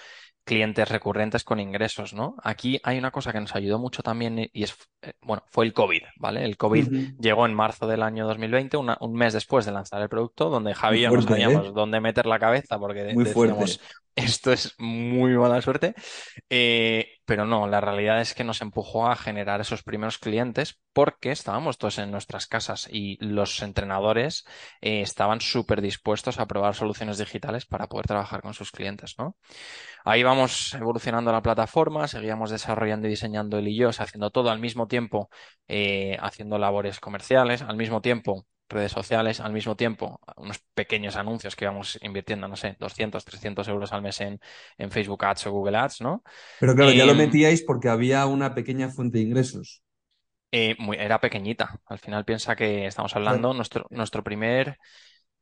clientes 0.45 0.89
recurrentes 0.89 1.45
con 1.45 1.61
ingresos, 1.61 2.15
¿no? 2.15 2.35
Aquí 2.43 2.81
hay 2.83 2.99
una 2.99 3.11
cosa 3.11 3.33
que 3.33 3.41
nos 3.41 3.55
ayudó 3.55 3.79
mucho 3.79 4.03
también 4.03 4.51
y 4.53 4.63
es, 4.63 4.77
eh, 5.03 5.13
bueno, 5.23 5.45
fue 5.51 5.65
el 5.65 5.73
COVID, 5.73 6.03
¿vale? 6.17 6.45
El 6.45 6.57
COVID 6.57 7.15
llegó 7.19 7.47
en 7.47 7.55
marzo 7.55 7.87
del 7.87 8.03
año 8.03 8.27
2020, 8.27 8.77
un 8.77 9.13
mes 9.15 9.33
después 9.33 9.65
de 9.67 9.73
lanzar 9.73 10.03
el 10.03 10.09
producto, 10.09 10.51
donde 10.51 10.75
Javi 10.75 10.99
y 10.99 11.03
yo 11.03 11.11
no 11.11 11.23
sabíamos 11.23 11.67
¿eh? 11.67 11.73
dónde 11.75 12.01
meter 12.01 12.27
la 12.27 12.39
cabeza 12.39 12.79
porque 12.79 13.13
Muy 13.15 13.25
decíamos, 13.25 13.81
esto 14.17 14.53
es 14.53 14.75
muy 14.79 15.37
mala 15.37 15.61
suerte, 15.63 15.95
eh, 16.51 17.09
pero 17.25 17.47
no, 17.47 17.67
la 17.67 17.81
realidad 17.81 18.21
es 18.21 18.35
que 18.35 18.45
nos 18.45 18.61
empujó 18.61 19.07
a 19.09 19.17
generar 19.17 19.61
esos 19.61 19.83
primeros 19.83 20.19
clientes 20.19 20.81
porque 20.93 21.31
estábamos 21.31 21.79
todos 21.79 21.99
en 21.99 22.11
nuestras 22.11 22.47
casas 22.47 22.89
y 22.91 23.17
los 23.25 23.63
entrenadores 23.63 24.45
estaban 24.81 25.41
súper 25.41 25.81
dispuestos 25.81 26.39
a 26.39 26.47
probar 26.47 26.75
soluciones 26.75 27.19
digitales 27.19 27.65
para 27.65 27.87
poder 27.87 28.07
trabajar 28.07 28.43
con 28.43 28.53
sus 28.53 28.71
clientes, 28.71 29.15
¿no? 29.19 29.37
Ahí 30.05 30.23
vamos 30.23 30.75
evolucionando 30.75 31.33
la 31.33 31.43
plataforma, 31.43 32.09
seguíamos 32.09 32.51
desarrollando 32.51 33.07
y 33.07 33.11
diseñando 33.11 33.59
él 33.59 33.69
y 33.69 33.77
yo, 33.77 33.89
haciendo 33.91 34.31
todo 34.31 34.51
al 34.51 34.59
mismo 34.59 34.87
tiempo, 34.89 35.31
eh, 35.69 36.17
haciendo 36.21 36.59
labores 36.59 37.01
comerciales, 37.01 37.63
al 37.63 37.77
mismo 37.77 38.01
tiempo 38.01 38.47
redes 38.73 38.93
sociales, 38.93 39.41
al 39.41 39.53
mismo 39.53 39.77
tiempo 39.77 40.21
unos 40.37 40.61
pequeños 40.75 41.17
anuncios 41.17 41.57
que 41.57 41.65
íbamos 41.67 41.99
invirtiendo, 42.03 42.49
no 42.49 42.57
sé, 42.57 42.77
200, 42.81 43.25
300 43.25 43.69
euros 43.69 43.93
al 43.93 44.03
mes 44.03 44.21
en, 44.21 44.41
en 44.79 44.91
Facebook 44.91 45.25
Ads 45.25 45.47
o 45.47 45.53
Google 45.53 45.77
Ads, 45.79 46.01
¿no? 46.03 46.23
Pero 46.59 46.75
claro, 46.77 46.93
ya 46.99 47.05
lo 47.07 47.15
em, 47.15 47.23
metíais 47.23 47.61
porque 47.63 47.89
había 47.91 48.25
una 48.27 48.55
pequeña 48.55 48.89
fuente 48.89 49.19
de 49.19 49.25
ingresos. 49.25 49.83
Eh, 50.51 50.77
muy- 50.79 50.97
era 50.99 51.21
pequeñita. 51.21 51.81
Al 51.87 51.99
final 51.99 52.25
piensa 52.25 52.57
que 52.57 52.87
estamos 52.87 53.17
hablando, 53.17 53.55
nuestro, 53.55 53.87
nuestro 53.91 54.23
primer 54.23 54.79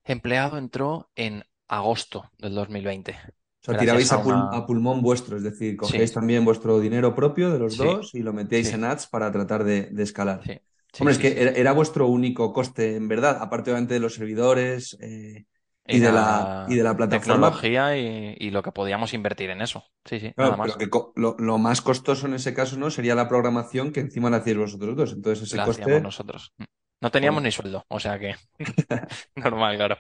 empleado 0.04 0.58
entró 0.58 1.10
en 1.16 1.44
agosto 1.68 2.30
del 2.38 2.54
2020. 2.54 3.18
O 3.62 3.64
sea, 3.66 3.78
tirabais 3.80 4.10
a 4.12 4.16
a, 4.16 4.18
pul- 4.25 4.49
una... 4.49 4.58
a 4.58 4.60
pulmón 4.66 4.99
vuestro, 5.08 5.32
es 5.38 5.44
decir, 5.50 5.70
cogíais 5.82 6.12
Sí, 6.12 6.16
también 6.16 6.44
vuestro 6.49 6.72
dinero 6.87 7.14
propio 7.20 7.46
de 7.50 7.58
los 7.64 7.75
sí, 7.76 7.87
dos 7.87 8.14
y 8.14 8.20
lo 8.26 8.32
metíais 8.38 8.70
sí, 8.70 8.76
en 8.76 8.84
ads 8.84 9.06
para 9.12 9.32
tratar 9.37 9.64
de, 9.64 9.76
de 9.96 10.02
escalar. 10.08 10.40
sí, 10.44 10.60
sí, 10.92 11.02
Hombre, 11.02 11.12
es 11.14 11.18
que 11.18 11.40
era, 11.42 11.52
era 11.52 11.73
vuestro 11.73 12.06
único 12.09 12.52
coste, 12.52 12.97
en 12.97 13.09
verdad, 13.09 13.38
aparte 13.40 13.70
obviamente 13.70 13.94
de 13.94 14.00
los 14.00 14.14
servidores 14.14 14.97
eh, 15.00 15.47
y 15.87 15.99
de 16.00 16.12
la, 16.12 16.64
y 16.66 16.76
Era 16.76 16.78
de 16.78 16.82
la 16.85 16.97
plataforma. 16.97 17.62
tecnología 17.62 17.97
y, 17.97 18.37
y 18.38 18.50
lo 18.50 18.62
que 18.62 18.73
podíamos 18.73 19.12
invertir 19.14 19.50
en 19.50 19.61
eso. 19.62 19.85
Sí, 20.04 20.20
sí, 20.20 20.35
nada 20.37 20.56
pero 20.56 20.56
más. 20.56 20.78
que 20.78 20.88
lo, 21.16 21.37
lo 21.38 21.59
más 21.59 21.80
costoso 21.82 22.26
en 22.26 22.35
ese 22.35 22.54
caso, 22.54 22.76
¿no? 22.78 22.90
Sería 22.90 23.14
la 23.14 23.28
programación 23.28 23.92
que 23.92 24.00
encima 24.00 24.30
la 24.30 24.38
hacíais 24.38 24.59
vosotros 24.59 24.97
dos. 24.97 25.12
Entonces 25.12 25.49
ese 25.49 25.59
La 25.59 25.64
hacíamos 25.64 26.00
coste, 26.00 26.02
nosotros. 26.02 26.54
No 27.00 27.11
teníamos 27.11 27.42
bueno, 27.42 27.42
ni 27.42 27.50
sueldo, 27.52 27.85
o 27.88 27.99
sea 28.00 28.18
que 28.18 28.35
normal, 29.37 29.76
claro. 29.76 29.97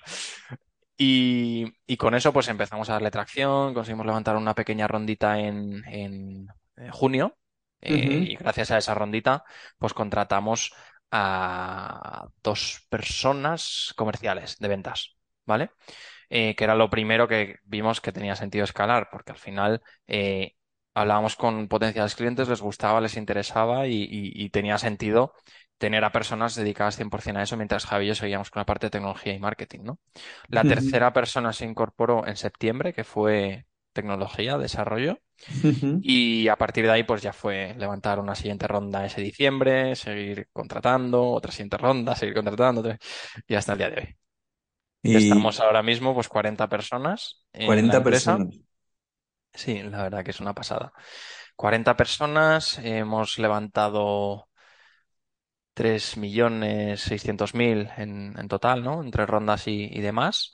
Y, 0.96 1.66
y 1.86 1.96
con 1.96 2.14
eso 2.14 2.32
pues 2.32 2.48
empezamos 2.48 2.90
a 2.90 2.94
darle 2.94 3.10
tracción, 3.10 3.72
conseguimos 3.74 4.06
levantar 4.06 4.36
una 4.36 4.54
pequeña 4.54 4.86
rondita 4.86 5.38
en, 5.40 5.82
en, 5.86 6.48
eh, 6.76 6.90
junio 6.92 7.38
eh, 7.82 8.18
y 8.22 8.36
gracias 8.36 8.70
a 8.70 8.78
esa 8.78 8.94
rondita 8.94 9.44
pues 9.78 9.94
contratamos 9.94 10.72
a 11.10 12.28
dos 12.42 12.86
personas 12.88 13.92
comerciales 13.96 14.58
de 14.58 14.68
ventas, 14.68 15.16
¿vale? 15.46 15.70
Eh, 16.28 16.54
que 16.56 16.64
era 16.64 16.74
lo 16.74 16.90
primero 16.90 17.28
que 17.28 17.56
vimos 17.64 18.00
que 18.00 18.12
tenía 18.12 18.36
sentido 18.36 18.64
escalar, 18.64 19.08
porque 19.10 19.32
al 19.32 19.38
final 19.38 19.82
eh, 20.06 20.54
hablábamos 20.94 21.36
con 21.36 21.68
potenciales 21.68 22.14
clientes, 22.14 22.48
les 22.48 22.60
gustaba, 22.62 23.00
les 23.00 23.16
interesaba 23.16 23.86
y, 23.86 23.94
y- 24.04 24.32
y 24.44 24.50
tenía 24.50 24.78
sentido 24.78 25.34
tener 25.78 26.04
a 26.04 26.12
personas 26.12 26.54
dedicadas 26.54 26.96
100% 26.96 27.40
a 27.40 27.42
eso, 27.44 27.56
mientras 27.56 27.86
Javi 27.86 28.04
y 28.04 28.08
yo 28.08 28.14
seguíamos 28.14 28.50
con 28.50 28.60
la 28.60 28.66
parte 28.66 28.86
de 28.86 28.90
tecnología 28.90 29.32
y 29.34 29.38
marketing, 29.38 29.80
¿no? 29.84 29.98
La 30.50 30.66
tercera 30.66 31.12
persona 31.12 31.52
se 31.52 31.64
incorporó 31.64 32.26
en 32.26 32.36
septiembre, 32.36 32.92
que 32.92 33.04
fue 33.04 33.66
tecnología, 34.02 34.58
desarrollo, 34.58 35.18
y 36.00 36.48
a 36.48 36.56
partir 36.56 36.84
de 36.86 36.92
ahí 36.92 37.02
pues 37.04 37.22
ya 37.22 37.32
fue 37.32 37.74
levantar 37.78 38.18
una 38.20 38.34
siguiente 38.34 38.66
ronda 38.68 39.04
ese 39.06 39.20
diciembre, 39.22 39.96
seguir 39.96 40.48
contratando, 40.52 41.30
otra 41.32 41.52
siguiente 41.52 41.76
ronda, 41.78 42.14
seguir 42.16 42.34
contratando, 42.34 42.94
y 43.46 43.54
hasta 43.54 43.72
el 43.72 43.78
día 43.78 43.90
de 43.90 44.00
hoy. 44.00 44.16
Y 45.02 45.16
estamos 45.16 45.60
ahora 45.60 45.82
mismo 45.82 46.14
pues 46.14 46.28
40 46.28 46.68
personas 46.68 47.46
en 47.52 47.88
la 47.88 47.94
40 47.94 47.96
empresa. 47.96 48.02
personas. 48.02 48.60
Sí, 49.52 49.82
la 49.82 50.02
verdad 50.04 50.24
que 50.24 50.30
es 50.30 50.40
una 50.40 50.54
pasada. 50.54 50.92
40 51.56 51.96
personas, 51.96 52.78
hemos 52.78 53.38
levantado 53.38 54.48
3.600.000 55.74 57.90
en, 57.96 58.34
en 58.38 58.48
total, 58.48 58.82
¿no? 58.84 59.02
Entre 59.02 59.26
rondas 59.26 59.66
y, 59.68 59.84
y 59.90 60.00
demás. 60.00 60.52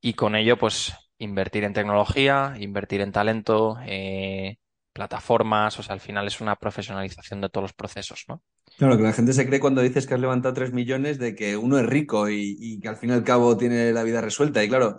Y 0.00 0.14
con 0.14 0.36
ello, 0.36 0.58
pues, 0.58 0.92
invertir 1.18 1.64
en 1.64 1.72
tecnología, 1.72 2.54
invertir 2.58 3.00
en 3.00 3.12
talento, 3.12 3.78
eh, 3.86 4.58
plataformas, 4.92 5.78
o 5.78 5.82
sea, 5.82 5.94
al 5.94 6.00
final 6.00 6.26
es 6.26 6.40
una 6.40 6.56
profesionalización 6.56 7.40
de 7.40 7.48
todos 7.48 7.64
los 7.64 7.72
procesos, 7.74 8.24
¿no? 8.28 8.42
Claro, 8.78 8.96
que 8.96 9.02
la 9.02 9.12
gente 9.12 9.32
se 9.32 9.46
cree 9.46 9.60
cuando 9.60 9.80
dices 9.80 10.06
que 10.06 10.14
has 10.14 10.20
levantado 10.20 10.54
3 10.54 10.72
millones 10.72 11.18
de 11.18 11.34
que 11.34 11.56
uno 11.56 11.78
es 11.78 11.86
rico 11.86 12.28
y, 12.28 12.78
que 12.80 12.88
al 12.88 12.96
fin 12.96 13.10
y 13.10 13.12
al 13.12 13.24
cabo 13.24 13.56
tiene 13.56 13.92
la 13.92 14.02
vida 14.02 14.20
resuelta. 14.20 14.62
Y 14.62 14.68
claro, 14.68 14.98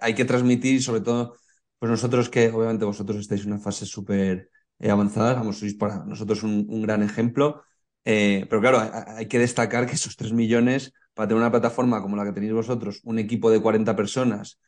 hay, 0.00 0.14
que 0.14 0.24
transmitir, 0.24 0.82
sobre 0.82 1.00
todo, 1.00 1.36
pues 1.78 1.90
nosotros 1.90 2.28
que 2.28 2.48
obviamente 2.50 2.84
vosotros 2.84 3.18
estáis 3.18 3.42
en 3.42 3.52
una 3.52 3.60
fase 3.60 3.86
súper 3.86 4.50
eh, 4.78 4.90
avanzada, 4.90 5.34
vamos, 5.34 5.58
sois 5.58 5.74
para 5.74 6.04
nosotros 6.04 6.42
un, 6.42 6.66
un 6.68 6.82
gran 6.82 7.02
ejemplo. 7.02 7.62
Eh, 8.04 8.46
pero 8.50 8.60
claro, 8.60 8.80
hay, 8.80 8.90
hay 9.16 9.28
que 9.28 9.38
destacar 9.38 9.86
que 9.86 9.94
esos 9.94 10.16
3 10.16 10.32
millones, 10.32 10.92
para 11.14 11.28
tener 11.28 11.40
una 11.40 11.50
plataforma 11.50 12.02
como 12.02 12.16
la 12.16 12.24
que 12.24 12.32
tenéis 12.32 12.52
vosotros, 12.52 13.00
un 13.04 13.18
equipo 13.18 13.50
de 13.50 13.60
40 13.60 13.96
personas 13.96 14.58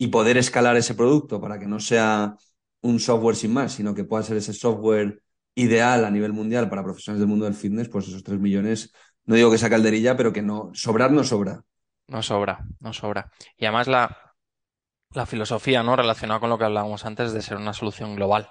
y 0.00 0.08
poder 0.08 0.38
escalar 0.38 0.78
ese 0.78 0.94
producto 0.94 1.42
para 1.42 1.58
que 1.58 1.66
no 1.66 1.78
sea 1.78 2.34
un 2.80 2.98
software 3.00 3.36
sin 3.36 3.52
más, 3.52 3.72
sino 3.72 3.94
que 3.94 4.04
pueda 4.04 4.22
ser 4.22 4.38
ese 4.38 4.54
software 4.54 5.22
ideal 5.54 6.06
a 6.06 6.10
nivel 6.10 6.32
mundial 6.32 6.70
para 6.70 6.82
profesionales 6.82 7.20
del 7.20 7.28
mundo 7.28 7.44
del 7.44 7.52
fitness, 7.52 7.90
pues 7.90 8.08
esos 8.08 8.24
3 8.24 8.40
millones, 8.40 8.94
no 9.26 9.34
digo 9.34 9.50
que 9.50 9.58
sea 9.58 9.68
calderilla, 9.68 10.16
pero 10.16 10.32
que 10.32 10.40
no, 10.40 10.70
sobrar 10.72 11.12
no 11.12 11.22
sobra. 11.22 11.60
No 12.06 12.22
sobra, 12.22 12.64
no 12.78 12.94
sobra. 12.94 13.30
Y 13.58 13.66
además 13.66 13.88
la, 13.88 14.34
la 15.12 15.26
filosofía, 15.26 15.82
¿no? 15.82 15.94
Relacionada 15.96 16.40
con 16.40 16.48
lo 16.48 16.56
que 16.56 16.64
hablábamos 16.64 17.04
antes 17.04 17.34
de 17.34 17.42
ser 17.42 17.58
una 17.58 17.74
solución 17.74 18.16
global. 18.16 18.48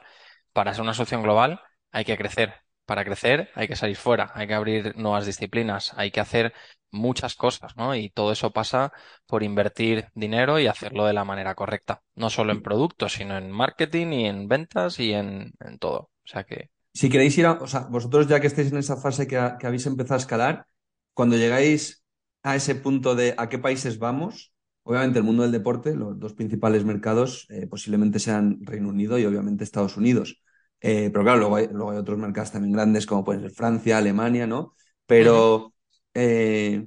Para 0.53 0.75
ser 0.75 0.84
una 0.84 0.94
solución 0.94 1.24
global 1.24 1.62
hay 1.91 2.06
que 2.06 2.15
crecer. 2.15 2.53
Para 2.85 3.03
crecer 3.03 3.50
hay 3.55 3.68
que 3.68 3.75
salir 3.75 3.96
fuera, 3.98 4.31
hay 4.35 4.46
que 4.46 4.53
abrir 4.53 4.96
nuevas 4.98 5.25
disciplinas, 5.25 5.94
hay 5.98 6.12
que 6.12 6.20
hacer 6.20 6.53
muchas 6.92 7.36
cosas, 7.36 7.75
¿no? 7.78 7.96
Y 7.96 8.10
todo 8.10 8.32
eso 8.32 8.52
pasa 8.52 8.92
por 9.28 9.44
invertir 9.44 10.08
dinero 10.16 10.60
y 10.60 10.68
hacerlo 10.68 11.06
de 11.06 11.14
la 11.14 11.25
manera 11.25 11.56
correcta. 11.56 12.02
No 12.16 12.30
solo 12.30 12.52
en 12.52 12.62
productos, 12.62 13.14
sino 13.14 13.38
en 13.38 13.52
marketing 13.52 14.08
y 14.14 14.25
en 14.25 14.48
ventas 14.48 15.00
y 15.00 15.14
en, 15.14 15.54
en 15.60 15.80
todo. 15.80 16.00
O 16.24 16.28
sea 16.28 16.44
que, 16.46 16.70
Si 16.94 17.10
queréis 17.10 17.38
ir 17.38 17.46
a, 17.46 17.54
o 17.54 17.68
sea, 17.68 17.82
vosotros 17.90 18.28
ya 18.28 18.40
que 18.40 18.48
estáis 18.48 18.72
en 18.72 18.78
esa 18.80 18.98
fase 18.98 19.28
que, 19.28 19.38
ha- 19.38 19.58
que 19.58 19.68
habéis 19.68 19.86
empezado 19.86 20.16
a 20.16 20.18
escalar, 20.18 20.68
cuando 21.14 21.38
llegáis 21.38 22.04
a 22.44 22.56
ese 22.56 22.75
punto 22.75 23.16
de 23.16 23.36
a 23.38 23.48
qué 23.50 23.60
países 23.60 24.00
vamos, 24.00 24.54
obviamente 24.84 25.20
el 25.20 25.25
mundo 25.25 25.44
del 25.44 25.52
deporte, 25.52 25.96
los 25.96 26.20
dos 26.20 26.34
principales 26.34 26.84
mercados 26.86 27.46
eh, 27.50 27.68
posiblemente 27.68 28.20
sean 28.20 28.58
Reino 28.62 28.90
Unido 28.90 29.18
y 29.20 29.25
obviamente 29.25 29.64
Estados 29.64 29.98
Unidos. 29.98 30.42
Eh, 30.82 31.10
pero 31.12 31.24
claro, 31.24 31.40
luego 31.40 31.56
hay, 31.58 31.68
luego 31.68 31.92
hay 31.92 31.98
otros 31.98 32.18
mercados 32.18 32.52
también 32.52 32.74
grandes 32.74 33.06
como 33.06 33.24
pueden 33.24 33.42
ser 33.42 33.52
Francia, 33.52 33.98
Alemania, 33.98 34.48
¿no? 34.48 34.75
Pero 35.06 35.74
eh, 36.13 36.85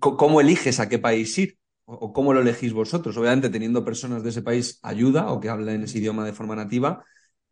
¿cómo 0.00 0.40
eliges 0.40 0.80
a 0.80 0.88
qué 0.88 0.98
país 0.98 1.36
ir? 1.38 1.58
¿O 1.84 2.12
cómo 2.12 2.32
lo 2.32 2.40
elegís 2.40 2.72
vosotros? 2.72 3.16
Obviamente 3.16 3.50
teniendo 3.50 3.84
personas 3.84 4.22
de 4.22 4.30
ese 4.30 4.42
país 4.42 4.78
ayuda 4.82 5.30
o 5.32 5.40
que 5.40 5.48
hablen 5.48 5.82
ese 5.82 5.98
idioma 5.98 6.24
de 6.24 6.32
forma 6.32 6.56
nativa, 6.56 7.04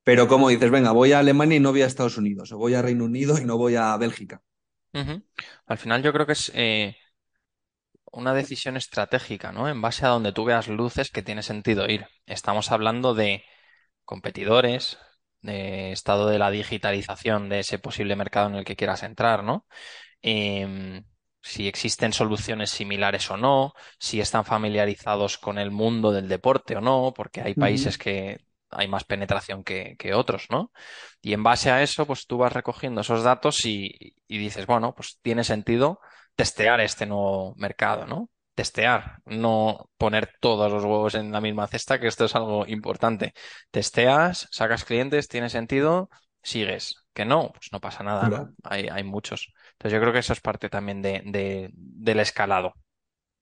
pero 0.02 0.28
¿cómo 0.28 0.48
dices, 0.48 0.70
venga, 0.70 0.92
voy 0.92 1.12
a 1.12 1.18
Alemania 1.18 1.56
y 1.56 1.60
no 1.60 1.72
voy 1.72 1.82
a 1.82 1.86
Estados 1.86 2.16
Unidos, 2.16 2.52
o 2.52 2.58
voy 2.58 2.74
a 2.74 2.82
Reino 2.82 3.04
Unido 3.04 3.38
y 3.38 3.44
no 3.44 3.58
voy 3.58 3.76
a 3.76 3.96
Bélgica? 3.96 4.42
Al 5.66 5.78
final 5.78 6.02
yo 6.02 6.12
creo 6.12 6.26
que 6.26 6.32
es 6.32 6.52
eh, 6.54 6.96
una 8.12 8.34
decisión 8.34 8.76
estratégica, 8.76 9.52
¿no? 9.52 9.68
En 9.68 9.80
base 9.80 10.04
a 10.06 10.08
donde 10.10 10.32
tú 10.32 10.44
veas 10.44 10.68
luces 10.68 11.10
que 11.10 11.22
tiene 11.22 11.42
sentido 11.42 11.88
ir. 11.88 12.06
Estamos 12.26 12.72
hablando 12.72 13.14
de 13.14 13.44
competidores, 14.04 14.98
de 15.42 15.92
estado 15.92 16.28
de 16.28 16.38
la 16.38 16.50
digitalización 16.50 17.48
de 17.48 17.60
ese 17.60 17.78
posible 17.78 18.16
mercado 18.16 18.48
en 18.48 18.56
el 18.56 18.64
que 18.64 18.76
quieras 18.76 19.02
entrar, 19.02 19.44
¿no? 19.44 19.66
Em, 20.22 21.04
si 21.42 21.68
existen 21.68 22.12
soluciones 22.12 22.70
similares 22.70 23.30
o 23.30 23.36
no, 23.36 23.72
si 23.98 24.20
están 24.20 24.44
familiarizados 24.44 25.38
con 25.38 25.58
el 25.58 25.70
mundo 25.70 26.12
del 26.12 26.28
deporte 26.28 26.76
o 26.76 26.80
no, 26.80 27.12
porque 27.16 27.40
hay 27.40 27.54
países 27.54 27.96
que 27.98 28.38
hay 28.70 28.86
más 28.88 29.04
penetración 29.04 29.64
que, 29.64 29.96
que 29.98 30.14
otros, 30.14 30.46
¿no? 30.50 30.72
Y 31.22 31.32
en 31.32 31.42
base 31.42 31.70
a 31.70 31.82
eso, 31.82 32.06
pues 32.06 32.26
tú 32.26 32.38
vas 32.38 32.52
recogiendo 32.52 33.00
esos 33.00 33.22
datos 33.24 33.64
y, 33.64 34.14
y 34.28 34.38
dices, 34.38 34.66
bueno, 34.66 34.94
pues 34.94 35.18
tiene 35.22 35.44
sentido 35.44 36.00
testear 36.34 36.80
este 36.80 37.06
nuevo 37.06 37.54
mercado, 37.56 38.06
¿no? 38.06 38.30
Testear, 38.54 39.20
no 39.24 39.90
poner 39.96 40.34
todos 40.40 40.70
los 40.70 40.84
huevos 40.84 41.14
en 41.14 41.32
la 41.32 41.40
misma 41.40 41.66
cesta, 41.66 41.98
que 41.98 42.08
esto 42.08 42.26
es 42.26 42.34
algo 42.34 42.66
importante. 42.66 43.32
Testeas, 43.70 44.48
sacas 44.50 44.84
clientes, 44.84 45.28
tiene 45.28 45.48
sentido, 45.50 46.10
sigues. 46.42 46.96
Que 47.12 47.24
no, 47.24 47.50
pues 47.52 47.68
no 47.72 47.80
pasa 47.80 48.02
nada. 48.04 48.38
Hay, 48.62 48.88
hay 48.88 49.02
muchos. 49.04 49.52
Entonces 49.80 49.94
yo 49.96 50.00
creo 50.00 50.12
que 50.12 50.20
eso 50.20 50.32
es 50.34 50.40
parte 50.40 50.68
también 50.68 51.02
de, 51.02 51.22
de- 51.26 51.70
del 51.74 52.20
escalado. 52.20 52.74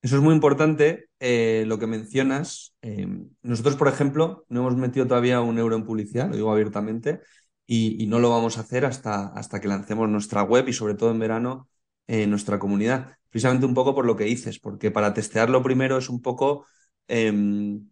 Eso 0.00 0.16
es 0.16 0.22
muy 0.22 0.34
importante, 0.34 1.08
eh, 1.18 1.64
lo 1.66 1.78
que 1.78 1.86
mencionas. 1.88 2.74
Eh, 2.82 3.06
nosotros, 3.42 3.74
por 3.76 3.88
ejemplo, 3.88 4.44
no 4.48 4.60
hemos 4.60 4.76
metido 4.76 5.06
todavía 5.08 5.40
un 5.40 5.58
euro 5.58 5.74
en 5.76 5.84
publicidad, 5.84 6.28
lo 6.30 6.36
digo 6.36 6.52
abiertamente, 6.52 7.20
y, 7.66 8.02
y 8.02 8.06
no 8.06 8.20
lo 8.20 8.30
vamos 8.30 8.58
a 8.58 8.60
hacer 8.62 8.84
hasta, 8.84 9.26
hasta 9.28 9.60
que 9.60 9.66
lancemos 9.68 10.08
nuestra 10.08 10.42
web 10.44 10.68
y 10.68 10.72
sobre 10.72 10.94
todo 10.94 11.10
en 11.10 11.18
verano 11.18 11.68
eh, 12.06 12.26
nuestra 12.28 12.58
comunidad. 12.60 13.16
Precisamente 13.30 13.66
un 13.66 13.74
poco 13.74 13.94
por 13.94 14.06
lo 14.06 14.16
que 14.16 14.24
dices, 14.24 14.60
porque 14.60 14.90
para 14.92 15.12
testearlo 15.14 15.62
primero 15.62 15.98
es 15.98 16.08
un 16.08 16.22
poco, 16.22 16.66
em, 17.08 17.90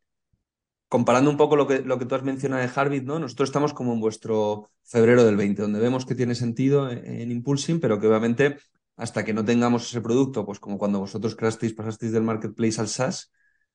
comparando 0.89 1.31
un 1.31 1.37
poco 1.37 1.57
lo 1.57 1.67
que, 1.67 1.81
lo 1.81 1.99
que 1.99 2.07
tú 2.07 2.15
has 2.15 2.23
mencionado 2.23 2.63
de 2.63 2.71
Harvard, 2.75 3.03
¿no? 3.03 3.19
Nosotros 3.19 3.49
estamos 3.49 3.73
como 3.75 3.93
en 3.93 4.01
vuestro 4.01 4.71
febrero 4.85 5.25
del 5.25 5.37
20, 5.37 5.63
donde 5.63 5.81
vemos 5.81 6.07
que 6.07 6.15
tiene 6.15 6.35
sentido 6.35 6.91
en, 6.91 7.31
Impulsing, 7.31 7.81
pero 7.81 7.99
que 7.99 8.07
obviamente 8.07 8.59
hasta 8.97 9.25
que 9.25 9.35
no 9.35 9.45
tengamos 9.45 9.89
ese 9.89 10.01
producto, 10.01 10.47
pues 10.47 10.59
como 10.61 10.79
cuando 10.79 11.01
vosotros 11.01 11.35
creasteis, 11.35 11.75
pasasteis 11.75 12.13
del 12.13 12.23
marketplace 12.23 12.81
al 12.81 12.89
SaaS, 12.89 13.33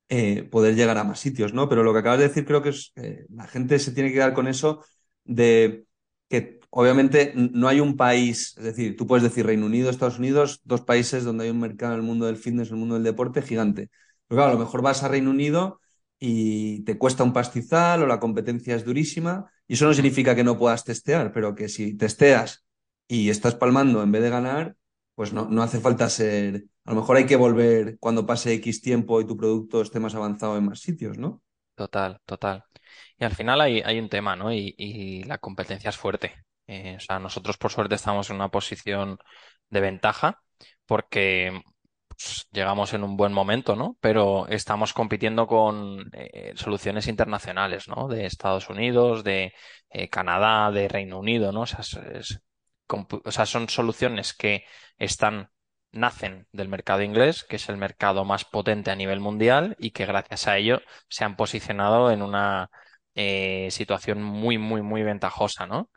eh, 0.09 0.43
poder 0.43 0.75
llegar 0.75 0.97
a 0.97 1.03
más 1.03 1.19
sitios, 1.19 1.53
¿no? 1.53 1.69
Pero 1.69 1.83
lo 1.83 1.93
que 1.93 1.99
acabas 1.99 2.19
de 2.19 2.27
decir 2.27 2.45
creo 2.45 2.61
que 2.61 2.69
es, 2.69 2.91
eh, 2.95 3.25
la 3.29 3.47
gente 3.47 3.77
se 3.79 3.91
tiene 3.91 4.11
que 4.11 4.19
dar 4.19 4.33
con 4.33 4.47
eso 4.47 4.83
de 5.23 5.85
que 6.29 6.59
obviamente 6.69 7.33
no 7.35 7.67
hay 7.67 7.81
un 7.81 7.97
país, 7.97 8.55
es 8.57 8.63
decir, 8.63 8.95
tú 8.95 9.05
puedes 9.05 9.23
decir 9.23 9.45
Reino 9.45 9.65
Unido, 9.65 9.89
Estados 9.89 10.17
Unidos, 10.17 10.61
dos 10.63 10.81
países 10.81 11.23
donde 11.23 11.43
hay 11.43 11.49
un 11.49 11.59
mercado 11.59 11.93
en 11.93 11.99
el 11.99 12.05
mundo 12.05 12.25
del 12.25 12.37
fitness, 12.37 12.69
en 12.69 12.75
el 12.75 12.79
mundo 12.79 12.95
del 12.95 13.03
deporte 13.03 13.41
gigante. 13.41 13.89
Pero 14.27 14.37
claro, 14.39 14.51
a 14.51 14.53
lo 14.53 14.59
mejor 14.59 14.81
vas 14.81 15.03
a 15.03 15.09
Reino 15.09 15.29
Unido 15.29 15.80
y 16.23 16.83
te 16.83 16.99
cuesta 16.99 17.23
un 17.23 17.33
pastizal 17.33 18.03
o 18.03 18.07
la 18.07 18.19
competencia 18.19 18.75
es 18.75 18.85
durísima 18.85 19.51
y 19.67 19.73
eso 19.73 19.87
no 19.87 19.93
significa 19.93 20.35
que 20.35 20.43
no 20.43 20.57
puedas 20.57 20.83
testear, 20.85 21.33
pero 21.33 21.55
que 21.55 21.67
si 21.67 21.97
testeas 21.97 22.63
y 23.07 23.31
estás 23.31 23.55
palmando 23.55 24.03
en 24.03 24.11
vez 24.11 24.21
de 24.21 24.29
ganar, 24.29 24.75
pues 25.15 25.33
no, 25.33 25.49
no 25.49 25.63
hace 25.63 25.79
falta 25.79 26.09
ser, 26.09 26.65
a 26.85 26.93
lo 26.93 27.01
mejor 27.01 27.17
hay 27.17 27.25
que 27.25 27.35
volver 27.35 27.97
cuando 27.99 28.27
pase 28.27 28.53
X 28.53 28.81
tiempo 28.81 29.19
y 29.19 29.25
tu 29.25 29.35
producto 29.35 29.81
esté 29.81 29.99
más 29.99 30.13
avanzado 30.13 30.57
en 30.57 30.65
más 30.65 30.79
sitios, 30.79 31.17
¿no? 31.17 31.41
Total, 31.73 32.19
total. 32.25 32.65
Y 33.17 33.25
al 33.25 33.33
final 33.33 33.59
hay, 33.59 33.81
hay 33.81 33.97
un 33.97 34.09
tema, 34.09 34.35
¿no? 34.35 34.53
Y, 34.53 34.75
y 34.77 35.23
la 35.23 35.39
competencia 35.39 35.89
es 35.89 35.97
fuerte. 35.97 36.35
Eh, 36.67 36.97
o 36.97 36.99
sea, 36.99 37.17
nosotros 37.17 37.57
por 37.57 37.71
suerte 37.71 37.95
estamos 37.95 38.29
en 38.29 38.35
una 38.35 38.49
posición 38.49 39.17
de 39.69 39.79
ventaja 39.81 40.39
porque 40.85 41.63
llegamos 42.51 42.93
en 42.93 43.03
un 43.03 43.17
buen 43.17 43.33
momento, 43.33 43.75
¿no? 43.75 43.97
Pero 44.01 44.47
estamos 44.47 44.93
compitiendo 44.93 45.47
con 45.47 46.09
eh, 46.13 46.53
soluciones 46.55 47.07
internacionales, 47.07 47.87
¿no? 47.87 48.07
De 48.07 48.25
Estados 48.25 48.69
Unidos, 48.69 49.23
de 49.23 49.53
eh, 49.89 50.09
Canadá, 50.09 50.71
de 50.71 50.87
Reino 50.87 51.19
Unido, 51.19 51.51
¿no? 51.51 51.61
O 51.61 51.65
sea, 51.65 51.81
o 53.23 53.31
sea, 53.31 53.45
son 53.45 53.69
soluciones 53.69 54.33
que 54.33 54.65
están, 54.97 55.49
nacen 55.91 56.47
del 56.51 56.69
mercado 56.69 57.01
inglés, 57.03 57.43
que 57.43 57.57
es 57.57 57.69
el 57.69 57.77
mercado 57.77 58.25
más 58.25 58.45
potente 58.45 58.91
a 58.91 58.95
nivel 58.95 59.19
mundial 59.19 59.75
y 59.79 59.91
que 59.91 60.05
gracias 60.05 60.47
a 60.47 60.57
ello 60.57 60.81
se 61.09 61.23
han 61.23 61.35
posicionado 61.35 62.11
en 62.11 62.21
una 62.21 62.69
eh, 63.15 63.67
situación 63.71 64.21
muy, 64.23 64.57
muy, 64.57 64.81
muy 64.81 65.03
ventajosa, 65.03 65.67
¿no? 65.67 65.89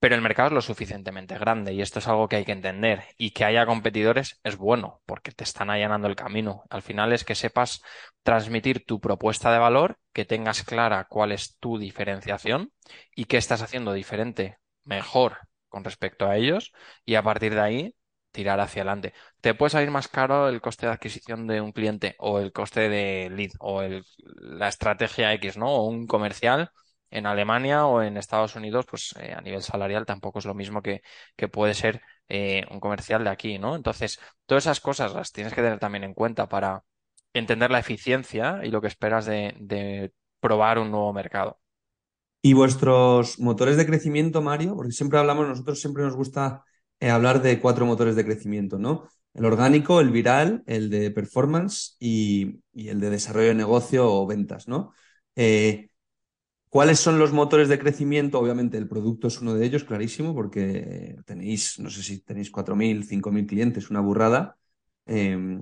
Pero 0.00 0.14
el 0.14 0.22
mercado 0.22 0.48
es 0.48 0.52
lo 0.54 0.60
suficientemente 0.62 1.36
grande 1.38 1.72
y 1.74 1.80
esto 1.82 1.98
es 1.98 2.06
algo 2.06 2.28
que 2.28 2.36
hay 2.36 2.44
que 2.44 2.52
entender. 2.52 3.02
Y 3.16 3.32
que 3.32 3.44
haya 3.44 3.66
competidores 3.66 4.38
es 4.44 4.56
bueno 4.56 5.02
porque 5.06 5.32
te 5.32 5.42
están 5.44 5.70
allanando 5.70 6.06
el 6.08 6.14
camino. 6.16 6.62
Al 6.70 6.82
final 6.82 7.12
es 7.12 7.24
que 7.24 7.34
sepas 7.34 7.82
transmitir 8.22 8.84
tu 8.86 9.00
propuesta 9.00 9.52
de 9.52 9.58
valor, 9.58 9.98
que 10.12 10.24
tengas 10.24 10.62
clara 10.62 11.04
cuál 11.08 11.32
es 11.32 11.56
tu 11.58 11.78
diferenciación 11.78 12.72
y 13.16 13.24
qué 13.24 13.38
estás 13.38 13.60
haciendo 13.62 13.92
diferente, 13.92 14.58
mejor 14.84 15.38
con 15.68 15.82
respecto 15.84 16.26
a 16.26 16.36
ellos 16.36 16.72
y 17.04 17.16
a 17.16 17.22
partir 17.22 17.54
de 17.54 17.60
ahí 17.60 17.94
tirar 18.30 18.60
hacia 18.60 18.82
adelante. 18.82 19.14
Te 19.40 19.54
puede 19.54 19.70
salir 19.70 19.90
más 19.90 20.06
caro 20.08 20.48
el 20.48 20.60
coste 20.60 20.86
de 20.86 20.92
adquisición 20.92 21.46
de 21.48 21.60
un 21.60 21.72
cliente 21.72 22.14
o 22.18 22.38
el 22.38 22.52
coste 22.52 22.88
de 22.88 23.30
lead 23.30 23.50
o 23.58 23.82
el- 23.82 24.04
la 24.24 24.68
estrategia 24.68 25.32
X, 25.34 25.56
¿no? 25.56 25.68
O 25.74 25.86
un 25.88 26.06
comercial 26.06 26.70
en 27.10 27.26
Alemania 27.26 27.86
o 27.86 28.02
en 28.02 28.16
Estados 28.16 28.56
Unidos, 28.56 28.86
pues 28.88 29.14
eh, 29.18 29.32
a 29.32 29.40
nivel 29.40 29.62
salarial 29.62 30.06
tampoco 30.06 30.38
es 30.38 30.44
lo 30.44 30.54
mismo 30.54 30.82
que, 30.82 31.02
que 31.36 31.48
puede 31.48 31.74
ser 31.74 32.02
eh, 32.28 32.64
un 32.70 32.80
comercial 32.80 33.24
de 33.24 33.30
aquí, 33.30 33.58
¿no? 33.58 33.74
Entonces, 33.74 34.20
todas 34.46 34.64
esas 34.64 34.80
cosas 34.80 35.14
las 35.14 35.32
tienes 35.32 35.54
que 35.54 35.62
tener 35.62 35.78
también 35.78 36.04
en 36.04 36.14
cuenta 36.14 36.48
para 36.48 36.84
entender 37.32 37.70
la 37.70 37.78
eficiencia 37.78 38.60
y 38.62 38.70
lo 38.70 38.80
que 38.80 38.88
esperas 38.88 39.26
de, 39.26 40.12
probar 40.40 40.78
un 40.78 40.90
nuevo 40.90 41.12
mercado. 41.12 41.58
Y 42.42 42.52
vuestros 42.52 43.40
motores 43.40 43.76
de 43.76 43.86
crecimiento, 43.86 44.40
Mario, 44.42 44.76
porque 44.76 44.92
siempre 44.92 45.18
hablamos, 45.18 45.48
nosotros 45.48 45.80
siempre 45.80 46.04
nos 46.04 46.14
gusta 46.14 46.64
eh, 47.00 47.10
hablar 47.10 47.42
de 47.42 47.58
cuatro 47.60 47.86
motores 47.86 48.14
de 48.14 48.24
crecimiento, 48.24 48.78
¿no? 48.78 49.08
El 49.34 49.44
orgánico, 49.44 50.00
el 50.00 50.10
viral, 50.10 50.62
el 50.66 50.90
de 50.90 51.10
performance 51.10 51.96
y, 51.98 52.60
y 52.72 52.88
el 52.88 53.00
de 53.00 53.10
desarrollo 53.10 53.48
de 53.48 53.54
negocio 53.54 54.10
o 54.10 54.26
ventas, 54.26 54.68
¿no? 54.68 54.92
Eh, 55.34 55.90
¿cuáles 56.68 56.98
son 57.00 57.18
los 57.18 57.32
motores 57.32 57.68
de 57.68 57.78
crecimiento? 57.78 58.38
Obviamente 58.40 58.76
el 58.78 58.88
producto 58.88 59.28
es 59.28 59.40
uno 59.40 59.54
de 59.54 59.64
ellos, 59.66 59.84
clarísimo, 59.84 60.34
porque 60.34 61.16
tenéis, 61.26 61.78
no 61.78 61.90
sé 61.90 62.02
si 62.02 62.20
tenéis 62.20 62.50
4.000, 62.50 63.04
5.000 63.04 63.46
clientes, 63.46 63.90
una 63.90 64.00
burrada. 64.00 64.56
Eh, 65.06 65.60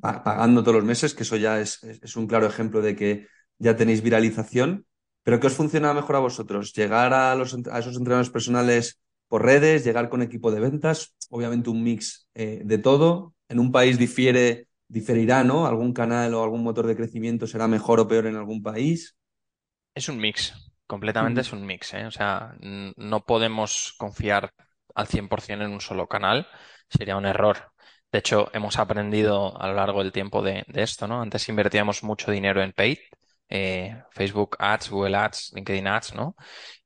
pa- 0.00 0.22
pagando 0.24 0.62
todos 0.62 0.76
los 0.76 0.84
meses, 0.84 1.14
que 1.14 1.22
eso 1.24 1.36
ya 1.36 1.60
es, 1.60 1.82
es- 1.84 2.02
es 2.02 2.16
un 2.16 2.26
claro 2.26 2.46
ejemplo 2.46 2.82
de 2.82 2.96
que 2.96 3.26
ya 3.58 3.76
tenéis 3.76 4.02
viralización. 4.02 4.86
Pero 5.22 5.40
¿qué 5.40 5.46
os 5.46 5.54
funciona 5.54 5.94
mejor 5.94 6.16
a 6.16 6.18
vosotros? 6.20 6.72
¿Llegar 6.74 7.14
a, 7.14 7.34
los, 7.34 7.54
a 7.70 7.78
esos 7.78 7.96
entrenadores 7.96 8.30
personales 8.30 9.00
por 9.28 9.42
redes? 9.44 9.84
¿Llegar 9.84 10.08
con 10.10 10.22
equipo 10.22 10.50
de 10.52 10.60
ventas? 10.60 11.14
Obviamente 11.30 11.70
un 11.70 11.82
mix 11.82 12.28
eh, 12.34 12.60
de 12.64 12.78
todo. 12.78 13.34
En 13.48 13.58
un 13.58 13.72
país 13.72 13.98
difiere, 13.98 14.68
diferirá, 14.88 15.42
¿no? 15.44 15.66
Algún 15.66 15.92
canal 15.94 16.34
o 16.34 16.42
algún 16.42 16.62
motor 16.62 16.86
de 16.86 16.96
crecimiento 16.96 17.46
será 17.46 17.68
mejor 17.68 18.00
o 18.00 18.08
peor 18.08 18.26
en 18.26 18.36
algún 18.36 18.62
país. 18.62 19.16
Es 19.94 20.08
un 20.08 20.18
mix, 20.18 20.52
completamente 20.86 21.40
es 21.40 21.52
un 21.52 21.64
mix, 21.64 21.94
¿eh? 21.94 22.06
O 22.06 22.10
sea, 22.10 22.54
no 22.60 23.24
podemos 23.24 23.94
confiar 23.96 24.52
al 24.94 25.06
100% 25.06 25.64
en 25.64 25.72
un 25.72 25.80
solo 25.80 26.08
canal, 26.08 26.46
sería 26.88 27.16
un 27.16 27.26
error. 27.26 27.72
De 28.10 28.18
hecho, 28.18 28.50
hemos 28.52 28.78
aprendido 28.78 29.60
a 29.60 29.68
lo 29.68 29.74
largo 29.74 30.02
del 30.02 30.12
tiempo 30.12 30.42
de, 30.42 30.64
de 30.68 30.82
esto, 30.82 31.06
¿no? 31.06 31.20
Antes 31.22 31.48
invertíamos 31.48 32.02
mucho 32.02 32.30
dinero 32.30 32.62
en 32.62 32.72
paid, 32.72 32.98
eh, 33.48 34.02
Facebook 34.12 34.56
Ads, 34.58 34.90
Google 34.90 35.16
Ads, 35.16 35.52
LinkedIn 35.54 35.86
Ads, 35.86 36.14
¿no? 36.14 36.36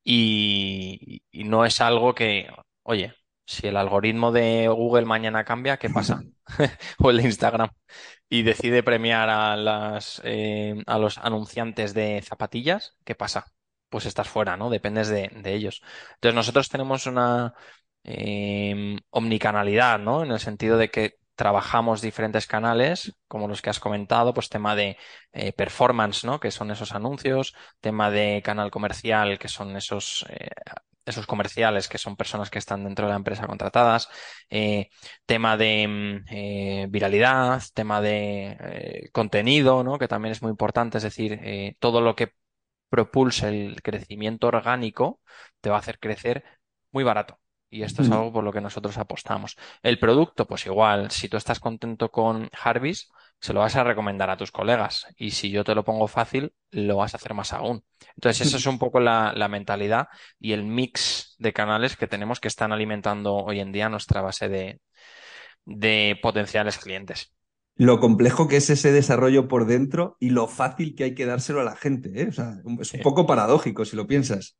Y, 0.03 1.23
y 1.31 1.43
no 1.45 1.65
es 1.65 1.81
algo 1.81 2.13
que, 2.15 2.47
oye, 2.83 3.13
si 3.49 3.67
el 3.67 3.77
algoritmo 3.77 4.31
de 4.31 4.67
Google 4.67 5.05
mañana 5.05 5.43
cambia, 5.43 5.77
¿qué 5.77 5.89
pasa? 5.89 6.21
O 6.99 7.09
el 7.09 7.17
de 7.17 7.23
Instagram 7.23 7.69
y 8.29 8.43
decide 8.43 8.83
premiar 8.83 9.29
a 9.29 9.57
las, 9.57 10.21
eh, 10.23 10.75
a 10.87 10.97
los 10.99 11.17
anunciantes 11.17 11.93
de 11.93 12.21
zapatillas, 12.21 12.97
¿qué 13.05 13.15
pasa? 13.15 13.47
Pues 13.89 14.05
estás 14.05 14.29
fuera, 14.29 14.57
¿no? 14.57 14.69
Dependes 14.69 15.09
de, 15.09 15.29
de 15.33 15.53
ellos. 15.55 15.81
Entonces 16.15 16.35
nosotros 16.35 16.69
tenemos 16.69 17.07
una 17.07 17.53
eh, 18.03 18.97
omnicanalidad, 19.09 19.99
¿no? 19.99 20.23
En 20.23 20.31
el 20.31 20.39
sentido 20.39 20.77
de 20.77 20.89
que 20.91 21.15
trabajamos 21.35 22.01
diferentes 22.01 22.47
canales, 22.47 23.15
como 23.27 23.47
los 23.47 23.61
que 23.61 23.69
has 23.69 23.79
comentado, 23.79 24.33
pues 24.33 24.49
tema 24.49 24.75
de 24.75 24.97
eh, 25.31 25.53
performance, 25.53 26.23
¿no? 26.25 26.39
Que 26.39 26.51
son 26.51 26.69
esos 26.71 26.93
anuncios, 26.93 27.55
tema 27.79 28.11
de 28.11 28.41
canal 28.43 28.69
comercial, 28.71 29.39
que 29.39 29.47
son 29.47 29.75
esos, 29.77 30.25
eh, 30.29 30.49
esos 31.09 31.27
comerciales, 31.27 31.87
que 31.87 31.97
son 31.97 32.15
personas 32.15 32.49
que 32.49 32.59
están 32.59 32.83
dentro 32.83 33.05
de 33.05 33.11
la 33.11 33.17
empresa 33.17 33.47
contratadas, 33.47 34.09
eh, 34.49 34.89
tema 35.25 35.57
de 35.57 35.87
mm, 35.87 36.25
eh, 36.31 36.87
viralidad, 36.89 37.61
tema 37.73 38.01
de 38.01 38.57
eh, 38.59 39.09
contenido, 39.11 39.83
¿no? 39.83 39.97
Que 39.99 40.07
también 40.07 40.31
es 40.31 40.41
muy 40.41 40.51
importante, 40.51 40.97
es 40.97 41.03
decir, 41.03 41.39
eh, 41.43 41.75
todo 41.79 42.01
lo 42.01 42.15
que 42.15 42.33
propulse 42.89 43.49
el 43.49 43.81
crecimiento 43.81 44.47
orgánico 44.47 45.21
te 45.61 45.69
va 45.69 45.77
a 45.77 45.79
hacer 45.79 45.99
crecer 45.99 46.43
muy 46.91 47.03
barato. 47.03 47.39
Y 47.69 47.83
esto 47.83 48.01
es 48.01 48.09
algo 48.11 48.33
por 48.33 48.43
lo 48.43 48.51
que 48.51 48.61
nosotros 48.61 48.97
apostamos. 48.97 49.55
El 49.83 49.99
producto, 49.99 50.47
pues 50.47 50.65
igual, 50.65 51.11
si 51.11 51.29
tú 51.29 51.37
estás 51.37 51.59
contento 51.59 52.09
con 52.11 52.49
Harvis, 52.63 53.09
se 53.39 53.53
lo 53.53 53.61
vas 53.61 53.75
a 53.75 53.83
recomendar 53.83 54.29
a 54.29 54.37
tus 54.37 54.51
colegas. 54.51 55.05
Y 55.17 55.31
si 55.31 55.49
yo 55.49 55.63
te 55.63 55.75
lo 55.75 55.83
pongo 55.83 56.07
fácil, 56.07 56.53
lo 56.71 56.97
vas 56.97 57.13
a 57.13 57.17
hacer 57.17 57.33
más 57.33 57.53
aún. 57.53 57.83
Entonces, 58.15 58.47
esa 58.47 58.57
es 58.57 58.65
un 58.65 58.79
poco 58.79 58.99
la, 58.99 59.33
la 59.35 59.47
mentalidad 59.47 60.07
y 60.39 60.51
el 60.51 60.63
mix 60.63 61.35
de 61.39 61.53
canales 61.53 61.95
que 61.95 62.07
tenemos 62.07 62.39
que 62.39 62.49
están 62.49 62.71
alimentando 62.71 63.35
hoy 63.35 63.59
en 63.59 63.71
día 63.71 63.89
nuestra 63.89 64.21
base 64.21 64.49
de, 64.49 64.81
de 65.65 66.19
potenciales 66.21 66.77
clientes. 66.77 67.33
Lo 67.75 68.01
complejo 68.01 68.49
que 68.49 68.57
es 68.57 68.69
ese 68.69 68.91
desarrollo 68.91 69.47
por 69.47 69.65
dentro 69.65 70.17
y 70.19 70.31
lo 70.31 70.47
fácil 70.47 70.95
que 70.95 71.05
hay 71.05 71.15
que 71.15 71.25
dárselo 71.25 71.61
a 71.61 71.63
la 71.63 71.77
gente, 71.77 72.11
¿eh? 72.21 72.27
O 72.27 72.31
sea, 72.33 72.55
es 72.81 72.93
un 72.93 73.01
poco 73.01 73.25
paradójico 73.25 73.85
si 73.85 73.95
lo 73.95 74.05
piensas. 74.05 74.57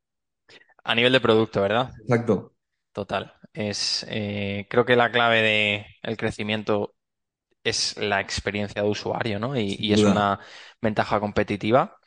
A 0.86 0.96
nivel 0.96 1.12
de 1.12 1.20
producto, 1.20 1.62
¿verdad? 1.62 1.92
Exacto. 2.02 2.54
Total. 2.94 3.34
Es, 3.52 4.06
eh, 4.10 4.68
creo 4.70 4.86
que 4.86 4.96
la 4.96 5.12
clave 5.12 5.42
de 5.42 5.86
el 6.02 6.16
crecimiento 6.16 6.96
es 7.64 7.98
la 7.98 8.22
experiencia 8.22 8.82
de 8.82 8.90
usuario, 8.90 9.40
¿no? 9.40 9.58
Y, 9.58 9.94
es 9.94 10.04
una 10.04 10.40
ventaja 10.82 11.20
competitiva 11.20 11.98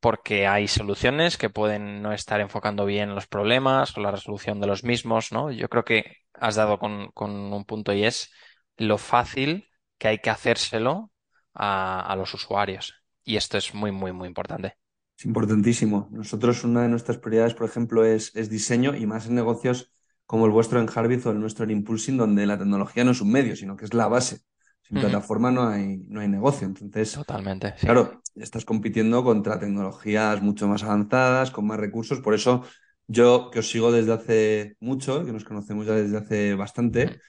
porque 0.00 0.46
hay 0.46 0.68
soluciones 0.68 1.38
que 1.38 1.48
pueden 1.48 2.02
no 2.02 2.12
estar 2.12 2.40
enfocando 2.40 2.84
bien 2.84 3.14
los 3.14 3.26
problemas 3.26 3.96
o 3.96 4.00
la 4.00 4.10
resolución 4.10 4.60
de 4.60 4.66
los 4.66 4.84
mismos, 4.84 5.32
¿no? 5.32 5.50
Yo 5.50 5.68
creo 5.68 5.84
que 5.84 6.18
has 6.34 6.56
dado 6.56 6.78
con, 6.78 7.10
con 7.12 7.30
un 7.30 7.64
punto 7.64 7.92
y 7.94 8.04
es 8.04 8.30
lo 8.76 8.98
fácil 8.98 9.66
que 9.98 10.08
hay 10.08 10.18
que 10.18 10.30
hacérselo 10.30 11.10
a, 11.54 12.00
a 12.00 12.16
los 12.16 12.34
usuarios. 12.34 12.94
Y 13.24 13.36
esto 13.36 13.56
es 13.56 13.72
muy, 13.74 13.92
muy, 13.92 14.12
muy 14.12 14.28
importante. 14.28 14.76
Es 15.16 15.24
importantísimo. 15.24 16.08
Nosotros 16.10 16.64
una 16.64 16.82
de 16.82 16.88
nuestras 16.88 17.18
prioridades, 17.18 17.54
por 17.54 17.68
ejemplo, 17.68 18.04
es, 18.04 18.34
es 18.34 18.50
diseño 18.50 18.94
y 18.94 19.06
más 19.06 19.26
en 19.26 19.34
negocios 19.36 19.90
como 20.26 20.46
el 20.46 20.52
vuestro 20.52 20.80
en 20.80 20.88
Harvith 20.92 21.24
o 21.26 21.30
el 21.30 21.40
nuestro 21.40 21.64
en 21.64 21.70
Impulsing, 21.70 22.16
donde 22.16 22.46
la 22.46 22.58
tecnología 22.58 23.04
no 23.04 23.12
es 23.12 23.20
un 23.20 23.30
medio, 23.30 23.56
sino 23.56 23.76
que 23.76 23.84
es 23.84 23.94
la 23.94 24.08
base. 24.08 24.40
Sin 24.88 24.98
plataforma 24.98 25.50
no 25.50 25.68
hay, 25.68 25.98
no 26.08 26.20
hay 26.20 26.28
negocio. 26.28 26.66
Entonces, 26.66 27.18
Totalmente, 27.18 27.74
sí. 27.78 27.88
claro, 27.88 28.22
estás 28.36 28.64
compitiendo 28.64 29.24
contra 29.24 29.58
tecnologías 29.58 30.42
mucho 30.42 30.68
más 30.68 30.82
avanzadas, 30.82 31.50
con 31.50 31.66
más 31.66 31.78
recursos. 31.80 32.20
Por 32.20 32.34
eso 32.34 32.64
yo, 33.06 33.50
que 33.50 33.60
os 33.60 33.70
sigo 33.70 33.92
desde 33.92 34.12
hace 34.12 34.76
mucho, 34.80 35.24
que 35.24 35.32
nos 35.32 35.44
conocemos 35.44 35.86
ya 35.86 35.94
desde 35.94 36.18
hace 36.18 36.54
bastante, 36.54 37.20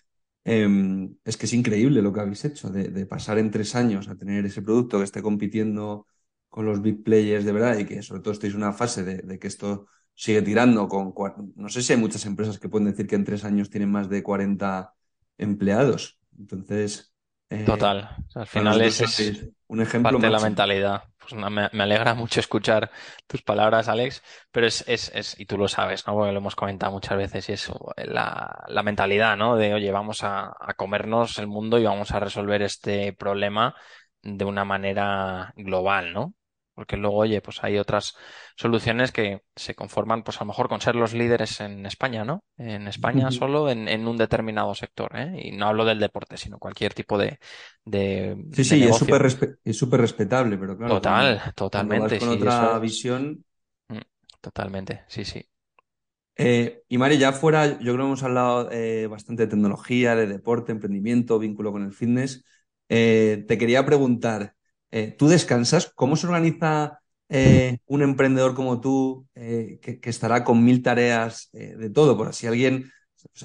eh, 0.46 1.10
es 1.24 1.38
que 1.38 1.46
es 1.46 1.54
increíble 1.54 2.02
lo 2.02 2.14
que 2.14 2.20
habéis 2.22 2.46
hecho, 2.46 2.70
de, 2.70 2.90
de 2.90 3.06
pasar 3.06 3.38
en 3.40 3.52
tres 3.52 3.76
años 3.76 4.08
a 4.08 4.16
tener 4.18 4.46
ese 4.46 4.62
producto 4.62 4.98
que 5.00 5.04
esté 5.06 5.22
compitiendo 5.22 6.08
con 6.50 6.66
los 6.66 6.82
big 6.82 7.04
players 7.04 7.46
de 7.46 7.52
verdad 7.52 7.78
y 7.80 7.86
que 7.86 8.02
sobre 8.02 8.22
todo 8.22 8.34
estéis 8.34 8.54
en 8.54 8.60
una 8.62 8.74
fase 8.74 9.04
de, 9.04 9.18
de 9.18 9.40
que 9.40 9.48
esto 9.48 9.88
sigue 10.14 10.42
tirando 10.42 10.88
con... 10.88 11.14
No 11.56 11.70
sé 11.70 11.82
si 11.82 11.94
hay 11.94 12.00
muchas 12.00 12.26
empresas 12.26 12.60
que 12.60 12.70
pueden 12.70 12.88
decir 12.90 13.08
que 13.08 13.16
en 13.16 13.26
tres 13.26 13.44
años 13.44 13.70
tienen 13.70 13.92
más 13.92 14.10
de 14.10 14.24
40 14.24 14.94
empleados. 15.38 16.20
Entonces, 16.38 17.14
eh, 17.50 17.64
Total. 17.64 18.10
Al 18.34 18.48
final 18.48 18.82
es, 18.82 19.02
es 19.02 19.50
un 19.68 19.82
ejemplo 19.82 20.12
parte 20.12 20.26
de 20.26 20.32
la 20.32 20.40
mentalidad. 20.40 21.04
pues 21.18 21.34
me, 21.34 21.84
alegra 21.84 22.14
mucho 22.14 22.40
escuchar 22.40 22.92
tus 23.28 23.42
palabras, 23.42 23.88
Alex, 23.88 24.24
pero 24.52 24.68
es, 24.68 24.84
es, 24.88 25.12
es, 25.14 25.40
y 25.40 25.46
tú 25.46 25.58
lo 25.58 25.68
sabes, 25.68 26.06
¿no? 26.08 26.14
Porque 26.14 26.32
lo 26.32 26.40
hemos 26.40 26.56
comentado 26.56 26.92
muchas 26.92 27.18
veces, 27.18 27.50
y 27.50 27.54
es 27.54 27.72
la, 27.98 28.64
la 28.68 28.84
mentalidad, 28.84 29.38
¿no? 29.38 29.56
De, 29.58 29.74
oye, 29.74 29.92
vamos 29.92 30.24
a, 30.24 30.54
a 30.60 30.74
comernos 30.76 31.38
el 31.38 31.48
mundo 31.48 31.78
y 31.78 31.86
vamos 31.86 32.12
a 32.12 32.20
resolver 32.20 32.62
este 32.62 33.14
problema 33.14 33.76
de 34.22 34.46
una 34.46 34.66
manera 34.66 35.54
global, 35.56 36.14
¿no? 36.14 36.34
Porque 36.76 36.98
luego, 36.98 37.16
oye, 37.16 37.42
pues 37.42 37.64
hay 37.64 37.78
otras 37.78 38.16
soluciones 38.58 39.14
que 39.14 39.42
se 39.56 39.76
conforman, 39.76 40.24
pues 40.24 40.38
a 40.38 40.42
lo 40.42 40.48
mejor 40.48 40.68
con 40.68 40.82
ser 40.82 40.96
los 40.96 41.14
líderes 41.14 41.62
en 41.62 41.86
España, 41.86 42.26
¿no? 42.26 42.44
En 42.58 42.88
España 42.88 43.32
solo 43.32 43.70
en, 43.70 43.88
en, 43.88 44.08
un 44.08 44.18
determinado 44.18 44.76
sector, 44.76 45.16
¿eh? 45.16 45.40
Y 45.42 45.52
no 45.54 45.68
hablo 45.68 45.86
del 45.86 46.00
deporte, 46.00 46.36
sino 46.36 46.60
cualquier 46.60 46.94
tipo 46.94 47.18
de, 47.18 47.40
de 47.86 48.46
Sí, 48.52 48.66
sí, 48.66 48.84
es 48.84 48.98
súper 48.98 49.26
es 49.64 49.78
súper 49.78 50.02
respetable, 50.02 50.58
pero 50.58 50.78
claro. 50.78 50.96
Total, 50.96 51.42
totalmente. 51.56 52.20
con 52.20 52.30
otra 52.30 52.78
visión. 52.80 53.44
Mm, 53.88 54.00
totalmente, 54.42 55.06
sí, 55.08 55.24
sí. 55.24 55.48
Eh, 56.38 56.84
y 56.90 56.98
Mari, 56.98 57.18
ya 57.18 57.32
fuera, 57.32 57.80
yo 57.80 57.94
creo 57.94 57.98
que 57.98 58.04
hemos 58.04 58.24
hablado 58.24 58.70
eh, 58.72 59.08
bastante 59.08 59.44
de 59.44 59.50
tecnología, 59.50 60.16
de 60.16 60.28
deporte, 60.28 60.72
emprendimiento, 60.72 61.40
vínculo 61.40 61.72
con 61.72 61.84
el 61.84 61.94
fitness. 61.94 62.44
Eh, 62.90 63.46
te 63.48 63.58
quería 63.58 63.86
preguntar, 63.86 64.55
eh, 64.96 65.12
¿Tú 65.12 65.28
descansas? 65.28 65.92
¿Cómo 65.94 66.16
se 66.16 66.26
organiza 66.26 67.02
eh, 67.28 67.80
un 67.86 68.02
emprendedor 68.02 68.56
como 68.56 68.80
tú 68.80 69.28
eh, 69.36 69.78
que, 69.82 70.00
estará 70.10 70.46
con 70.46 70.64
mil 70.64 70.82
tareas 70.82 71.50
de 71.52 71.90
todo? 71.90 72.16
Por 72.16 72.34
si 72.34 72.48
alguien, 72.48 72.90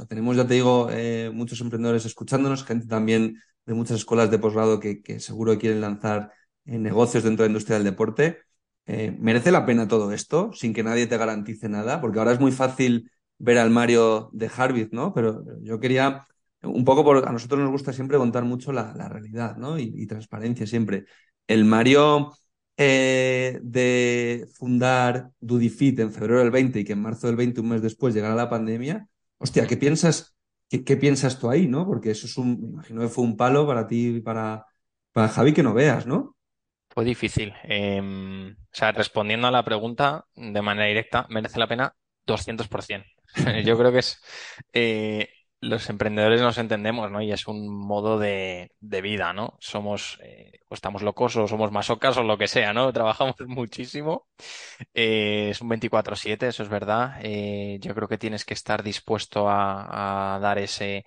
tenemos, 0.08 0.36
ya 0.36 0.46
te 0.46 0.54
digo, 0.54 0.88
muchos 1.32 1.60
emprendedores 1.60 2.04
escuchándonos, 2.04 2.62
gente 2.62 2.86
también 2.86 3.42
de 3.66 3.74
muchas 3.74 3.96
escuelas 3.96 4.30
de 4.30 4.38
posgrado 4.38 4.78
que, 4.78 5.18
seguro 5.18 5.58
quieren 5.58 5.80
lanzar 5.80 6.30
negocios 6.66 7.24
dentro 7.24 7.42
de 7.42 7.48
la 7.48 7.52
industria 7.52 7.78
del 7.78 7.84
deporte. 7.84 8.38
¿Merece 8.86 9.50
la 9.50 9.66
pena 9.66 9.88
todo 9.88 10.12
esto 10.12 10.52
sin 10.52 10.72
que 10.72 10.84
nadie 10.84 11.08
te 11.08 11.16
garantice 11.16 11.68
nada? 11.68 12.00
Porque 12.00 12.20
ahora 12.20 12.32
es 12.32 12.38
muy 12.38 12.52
fácil 12.52 13.10
ver 13.38 13.58
al 13.58 13.70
Mario 13.70 14.30
de 14.32 14.48
Harvard, 14.56 14.90
¿no? 14.92 15.12
Pero 15.12 15.44
yo 15.62 15.80
quería 15.80 16.28
un 16.62 16.84
poco, 16.84 17.02
por, 17.02 17.26
a 17.26 17.32
nosotros 17.32 17.60
nos 17.60 17.70
gusta 17.70 17.92
siempre 17.92 18.18
contar 18.18 18.44
mucho 18.44 18.70
la, 18.70 18.92
realidad, 19.08 19.56
¿no? 19.56 19.78
y, 19.78 20.06
transparencia 20.06 20.66
siempre 20.66 21.06
el 21.50 21.64
Mario 21.64 22.32
eh, 22.76 23.58
de 23.60 24.48
fundar 24.54 25.30
Dudifit 25.40 25.98
en 25.98 26.12
febrero 26.12 26.38
del 26.38 26.52
20 26.52 26.78
y 26.78 26.84
que 26.84 26.92
en 26.92 27.02
marzo 27.02 27.26
del 27.26 27.34
20, 27.34 27.60
un 27.60 27.70
mes 27.70 27.82
después, 27.82 28.14
llegara 28.14 28.36
la 28.36 28.48
pandemia, 28.48 29.08
hostia, 29.36 29.66
¿qué 29.66 29.76
piensas, 29.76 30.36
qué, 30.68 30.96
piensas 30.96 31.40
tú 31.40 31.50
ahí, 31.50 31.66
no? 31.66 31.86
Porque 31.86 32.12
eso 32.12 32.26
es 32.26 32.38
un, 32.38 32.60
me 32.60 32.68
imagino 32.68 33.00
que 33.00 33.08
fue 33.08 33.24
un 33.24 33.36
palo 33.36 33.66
para 33.66 33.88
ti 33.88 34.16
y 34.16 34.20
para, 34.20 34.64
para 35.12 35.28
Javi 35.28 35.52
que 35.52 35.64
no 35.64 35.74
veas, 35.74 36.06
¿no? 36.06 36.36
Fue 36.88 37.04
difícil. 37.04 37.52
Em, 37.64 38.52
o 38.52 38.56
sea, 38.70 38.92
respondiendo 38.92 39.48
a 39.48 39.50
la 39.50 39.64
pregunta 39.64 40.26
de 40.36 40.62
manera 40.62 40.86
directa, 40.86 41.26
merece 41.30 41.58
la 41.58 41.66
pena 41.66 41.96
200%. 42.26 43.04
Yo 43.64 43.76
creo 43.76 43.90
que 43.90 43.98
es 43.98 44.20
eh, 44.72 45.28
los 45.60 45.88
emprendedores 45.90 46.40
nos 46.40 46.58
entendemos, 46.58 47.10
¿no? 47.10 47.20
Y 47.22 47.32
es 47.32 47.46
un 47.46 47.68
modo 47.68 48.18
de, 48.18 48.72
de 48.80 49.02
vida, 49.02 49.32
¿no? 49.32 49.56
Somos, 49.60 50.18
eh, 50.22 50.60
o 50.68 50.74
estamos 50.74 51.02
locos 51.02 51.36
o 51.36 51.46
somos 51.46 51.70
masocas 51.72 52.16
o 52.16 52.22
lo 52.22 52.38
que 52.38 52.48
sea, 52.48 52.72
¿no? 52.72 52.92
Trabajamos 52.94 53.36
muchísimo. 53.46 54.26
Eh, 54.94 55.50
es 55.50 55.60
un 55.60 55.68
24/7, 55.68 56.48
eso 56.48 56.62
es 56.62 56.68
verdad. 56.70 57.20
Eh, 57.22 57.78
yo 57.80 57.94
creo 57.94 58.08
que 58.08 58.18
tienes 58.18 58.44
que 58.44 58.54
estar 58.54 58.82
dispuesto 58.82 59.48
a, 59.48 60.36
a 60.36 60.38
dar 60.40 60.58
ese 60.58 61.04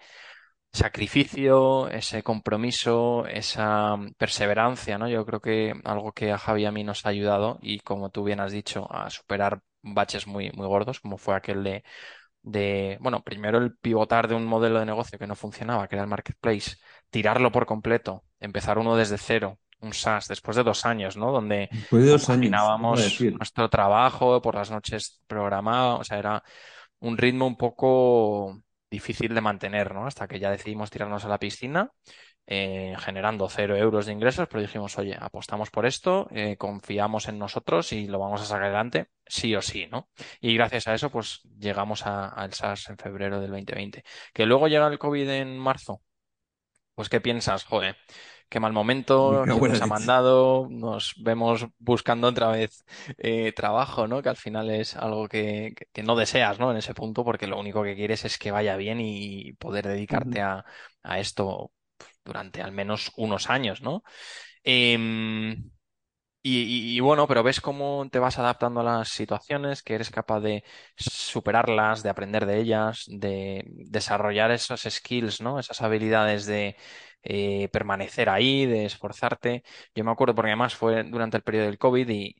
sacrificio, 0.71 1.87
ese 1.89 2.23
compromiso, 2.23 3.25
esa 3.27 3.97
perseverancia, 4.17 4.97
¿no? 4.97 5.07
Yo 5.09 5.25
creo 5.25 5.39
que 5.39 5.73
algo 5.83 6.11
que 6.13 6.31
a 6.31 6.37
Javi 6.37 6.63
y 6.63 6.65
a 6.65 6.71
mí 6.71 6.83
nos 6.83 7.05
ha 7.05 7.09
ayudado 7.09 7.59
y 7.61 7.79
como 7.79 8.09
tú 8.09 8.23
bien 8.23 8.39
has 8.39 8.51
dicho, 8.51 8.87
a 8.91 9.09
superar 9.09 9.61
baches 9.83 10.25
muy, 10.27 10.51
muy 10.51 10.65
gordos, 10.67 10.99
como 10.99 11.17
fue 11.17 11.35
aquel 11.35 11.63
de 11.63 11.83
de, 12.43 12.97
bueno, 13.01 13.23
primero 13.23 13.57
el 13.57 13.75
pivotar 13.75 14.27
de 14.27 14.35
un 14.35 14.45
modelo 14.45 14.79
de 14.79 14.85
negocio 14.85 15.17
que 15.17 15.27
no 15.27 15.35
funcionaba, 15.35 15.87
que 15.87 15.95
era 15.95 16.03
el 16.03 16.09
marketplace, 16.09 16.77
tirarlo 17.09 17.51
por 17.51 17.65
completo, 17.65 18.23
empezar 18.39 18.77
uno 18.77 18.95
desde 18.95 19.17
cero, 19.17 19.59
un 19.79 19.93
SaaS, 19.93 20.27
después 20.27 20.55
de 20.57 20.63
dos 20.63 20.85
años, 20.85 21.17
¿no? 21.17 21.31
Donde 21.31 21.69
compaginábamos 22.05 23.25
nuestro 23.31 23.69
trabajo, 23.69 24.41
por 24.41 24.55
las 24.55 24.69
noches 24.69 25.21
programado, 25.27 25.99
o 25.99 26.03
sea, 26.03 26.19
era 26.19 26.43
un 26.99 27.17
ritmo 27.17 27.47
un 27.47 27.57
poco 27.57 28.61
difícil 28.89 29.33
de 29.33 29.41
mantener, 29.41 29.93
¿no? 29.93 30.05
Hasta 30.05 30.27
que 30.27 30.39
ya 30.39 30.51
decidimos 30.51 30.89
tirarnos 30.91 31.25
a 31.25 31.29
la 31.29 31.39
piscina 31.39 31.91
eh, 32.45 32.95
generando 32.99 33.47
cero 33.49 33.75
euros 33.77 34.05
de 34.05 34.13
ingresos, 34.13 34.47
pero 34.49 34.61
dijimos, 34.61 34.97
oye, 34.97 35.15
apostamos 35.19 35.69
por 35.69 35.85
esto, 35.85 36.27
eh, 36.31 36.57
confiamos 36.57 37.27
en 37.27 37.39
nosotros 37.39 37.93
y 37.93 38.07
lo 38.07 38.19
vamos 38.19 38.41
a 38.41 38.45
sacar 38.45 38.65
adelante, 38.65 39.07
sí 39.25 39.55
o 39.55 39.61
sí, 39.61 39.87
¿no? 39.89 40.09
Y 40.41 40.53
gracias 40.55 40.87
a 40.87 40.93
eso, 40.93 41.09
pues 41.09 41.41
llegamos 41.57 42.05
al 42.05 42.53
SaaS 42.53 42.89
en 42.89 42.97
febrero 42.97 43.39
del 43.39 43.51
2020. 43.51 44.03
Que 44.33 44.45
luego 44.45 44.67
llega 44.67 44.87
el 44.87 44.99
COVID 44.99 45.29
en 45.29 45.57
marzo. 45.57 46.01
Pues, 46.95 47.09
¿qué 47.09 47.21
piensas? 47.21 47.63
Joder, 47.63 47.97
qué 48.49 48.59
mal 48.59 48.73
momento, 48.73 49.45
nos 49.47 49.81
ha 49.81 49.87
mandado, 49.87 50.67
nos 50.69 51.15
vemos 51.17 51.65
buscando 51.79 52.27
otra 52.27 52.49
vez 52.49 52.83
eh, 53.17 53.51
trabajo, 53.53 54.07
¿no? 54.07 54.21
Que 54.21 54.29
al 54.29 54.37
final 54.37 54.69
es 54.69 54.95
algo 54.95 55.27
que, 55.27 55.73
que, 55.91 56.03
no 56.03 56.15
deseas, 56.15 56.59
¿no? 56.59 56.69
En 56.71 56.77
ese 56.77 56.93
punto, 56.93 57.23
porque 57.23 57.47
lo 57.47 57.59
único 57.59 57.83
que 57.83 57.95
quieres 57.95 58.25
es 58.25 58.37
que 58.37 58.51
vaya 58.51 58.75
bien 58.77 58.99
y 59.01 59.53
poder 59.53 59.87
dedicarte 59.87 60.41
a, 60.41 60.65
a 61.01 61.19
esto 61.19 61.71
durante 62.23 62.61
al 62.61 62.71
menos 62.71 63.11
unos 63.17 63.49
años, 63.49 63.81
¿no? 63.81 64.03
Em, 64.63 65.71
y, 66.45 66.99
bueno, 66.99 67.27
pero 67.27 67.41
ves 67.43 67.61
cómo 67.61 68.07
te 68.11 68.19
vas 68.19 68.37
adaptando 68.37 68.81
a 68.81 68.83
las 68.83 69.09
situaciones, 69.09 69.81
que 69.81 69.95
eres 69.95 70.09
capaz 70.11 70.41
de 70.41 70.63
superarlas, 70.97 72.03
de 72.03 72.09
aprender 72.09 72.45
de 72.45 72.59
ellas, 72.59 73.05
de 73.07 73.63
desarrollar 73.67 74.51
esos 74.51 74.81
skills, 74.81 75.39
¿no? 75.41 75.59
Esas 75.59 75.81
habilidades 75.81 76.45
de 76.45 76.75
eh, 77.23 77.69
permanecer 77.69 78.29
ahí, 78.29 78.65
de 78.65 78.85
esforzarte. 78.85 79.63
Yo 79.95 80.03
me 80.03 80.11
acuerdo 80.11 80.35
porque 80.35 80.49
además 80.51 80.75
fue 80.75 81.03
durante 81.03 81.37
el 81.37 81.43
periodo 81.43 81.65
del 81.67 81.77
COVID 81.77 82.09
y, 82.09 82.35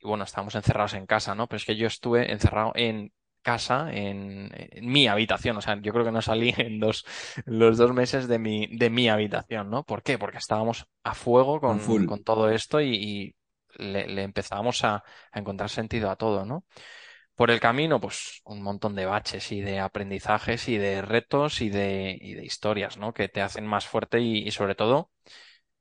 y 0.00 0.06
bueno, 0.06 0.24
estábamos 0.24 0.54
encerrados 0.54 0.94
en 0.94 1.06
casa, 1.06 1.34
¿no? 1.34 1.46
Pero 1.48 1.56
es 1.56 1.64
que 1.64 1.76
yo 1.76 1.86
estuve 1.86 2.30
encerrado 2.32 2.72
en 2.74 3.12
casa, 3.46 3.88
en, 3.92 4.50
mi 4.82 5.06
habitación. 5.06 5.56
O 5.56 5.60
sea, 5.60 5.78
yo 5.80 5.92
creo 5.92 6.04
que 6.04 6.10
no 6.10 6.20
salí 6.20 6.52
en 6.58 6.80
dos, 6.80 7.04
los 7.44 7.78
dos 7.78 7.92
meses 7.94 8.26
de 8.26 8.38
mi, 8.40 8.66
de 8.76 8.90
mi 8.90 9.08
habitación, 9.08 9.70
¿no? 9.70 9.84
¿Por 9.84 10.02
qué? 10.02 10.18
Porque 10.18 10.38
estábamos 10.38 10.86
a 11.04 11.14
fuego 11.14 11.60
con, 11.60 11.78
con 12.06 12.24
todo 12.24 12.50
esto 12.50 12.80
y, 12.80 13.36
le, 13.78 14.22
empezábamos 14.22 14.82
a, 14.84 15.04
encontrar 15.32 15.70
sentido 15.70 16.10
a 16.10 16.16
todo, 16.16 16.44
¿no? 16.44 16.64
Por 17.36 17.50
el 17.50 17.60
camino, 17.60 18.00
pues 18.00 18.40
un 18.44 18.62
montón 18.62 18.94
de 18.96 19.06
baches 19.06 19.52
y 19.52 19.60
de 19.60 19.78
aprendizajes 19.78 20.68
y 20.68 20.78
de 20.78 21.02
retos 21.02 21.60
y 21.60 21.68
de, 21.70 22.16
y 22.20 22.34
de 22.34 22.44
historias, 22.44 22.96
¿no? 22.96 23.12
Que 23.12 23.28
te 23.28 23.42
hacen 23.42 23.66
más 23.66 23.86
fuerte 23.86 24.20
y, 24.20 24.50
sobre 24.50 24.74
todo 24.74 25.10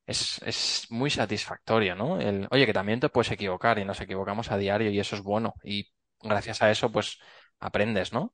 es, 0.06 0.41
es, 0.43 0.88
muy 0.91 1.10
satisfactorio, 1.10 1.95
¿no? 1.95 2.19
El, 2.21 2.47
oye, 2.51 2.65
que 2.65 2.73
también 2.73 2.99
te 2.99 3.10
puedes 3.10 3.32
equivocar 3.32 3.80
y 3.80 3.86
nos 3.86 4.01
equivocamos 4.01 4.51
a 4.51 4.58
diario 4.58 4.91
y 4.91 4.99
eso 4.99 5.15
es 5.15 5.23
bueno. 5.23 5.56
Y 5.63 5.91
gracias 6.21 6.62
a 6.62 6.71
eso, 6.71 6.91
pues 6.91 7.19
aprendes, 7.60 8.13
¿no? 8.13 8.34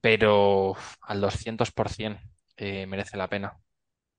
Pero 0.00 0.76
al 1.02 1.20
200% 1.20 2.20
eh, 2.56 2.86
merece 2.86 3.16
la 3.16 3.28
pena. 3.28 3.58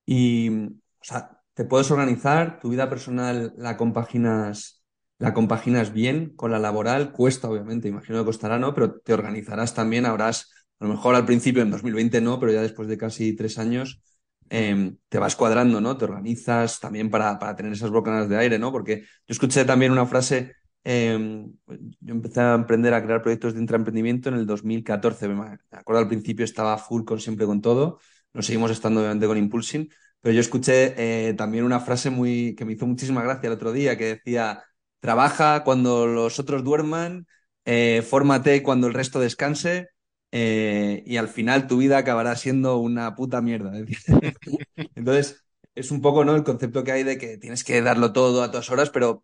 Y, 0.06 0.50
o 0.50 0.80
sea, 1.02 1.42
te 1.54 1.66
puedes 1.66 1.90
organizar, 1.92 2.60
tu 2.60 2.70
vida 2.70 2.90
personal 2.90 3.54
la 3.58 3.78
compaginas, 3.78 4.84
la 5.18 5.34
compaginas 5.34 5.94
bien 5.94 6.36
con 6.36 6.52
la 6.52 6.60
laboral, 6.60 7.12
cuesta 7.12 7.50
obviamente, 7.50 7.88
imagino 7.88 8.20
que 8.20 8.26
costará, 8.26 8.60
¿no? 8.60 8.74
Pero 8.74 9.00
te 9.00 9.14
organizarás 9.14 9.74
también, 9.74 10.06
habrás, 10.06 10.52
a 10.80 10.86
lo 10.86 10.92
mejor 10.92 11.16
al 11.16 11.26
principio 11.26 11.62
en 11.62 11.72
2020 11.72 12.20
no, 12.22 12.40
pero 12.40 12.52
ya 12.52 12.62
después 12.62 12.88
de 12.88 12.98
casi 12.98 13.36
tres 13.36 13.58
años, 13.58 14.02
em, 14.50 14.98
te 15.10 15.18
vas 15.18 15.36
cuadrando, 15.36 15.80
¿no? 15.82 15.98
Te 15.98 16.06
organizas 16.06 16.80
también 16.80 17.10
para, 17.10 17.40
para 17.40 17.56
tener 17.56 17.72
esas 17.72 17.90
bocanas 17.90 18.28
de 18.28 18.38
aire, 18.38 18.60
¿no? 18.60 18.72
Porque 18.72 19.02
yo 19.02 19.08
escuché 19.30 19.66
también 19.66 19.92
una 19.92 20.06
frase 20.06 20.54
Em, 20.88 21.52
yo 22.00 22.14
empecé 22.14 22.42
a 22.42 22.54
emprender 22.54 22.94
a 22.94 23.04
crear 23.04 23.24
proyectos 23.24 23.56
de 23.56 23.60
intraemprendimiento 23.60 24.30
en 24.30 24.36
el 24.36 24.46
2014. 24.46 25.28
Me 25.28 25.58
acuerdo 25.72 26.02
al 26.04 26.08
principio 26.08 26.46
estaba 26.46 26.78
full 26.78 27.04
con 27.04 27.20
siempre 27.20 27.48
con 27.48 27.60
todo. 27.60 28.00
Nos 28.34 28.46
seguimos 28.46 28.70
estando 28.70 29.02
obviamente 29.02 29.26
con 29.26 29.38
Impulsing. 29.38 29.90
Pero 30.22 30.34
yo 30.34 30.42
escuché 30.42 30.94
eh, 31.30 31.34
también 31.34 31.64
una 31.64 31.80
frase 31.80 32.12
muy 32.12 32.56
que 32.56 32.66
me 32.66 32.74
hizo 32.74 32.86
muchísima 32.86 33.24
gracia 33.24 33.48
el 33.48 33.54
otro 33.54 33.72
día 33.72 33.98
que 33.98 34.06
decía: 34.06 34.64
trabaja 35.00 35.64
cuando 35.64 36.06
los 36.06 36.40
otros 36.40 36.64
duerman, 36.64 37.26
eh, 37.66 38.04
fórmate 38.08 38.62
cuando 38.62 38.88
el 38.88 38.94
resto 38.94 39.20
descanse. 39.20 39.90
Eh, 40.32 41.02
y 41.06 41.18
al 41.18 41.30
final 41.30 41.66
tu 41.68 41.78
vida 41.78 41.98
acabará 41.98 42.36
siendo 42.36 42.78
una 42.78 43.16
puta 43.16 43.42
mierda. 43.42 43.72
Entonces, 44.96 45.46
es 45.74 45.92
un 45.92 46.02
poco 46.02 46.26
¿no? 46.26 46.36
el 46.36 46.44
concepto 46.44 46.84
que 46.84 46.92
hay 46.92 47.04
de 47.04 47.18
que 47.18 47.38
tienes 47.38 47.64
que 47.64 47.82
darlo 47.82 48.14
todo 48.14 48.44
a 48.44 48.52
todas 48.52 48.70
horas, 48.70 48.90
pero 48.90 49.24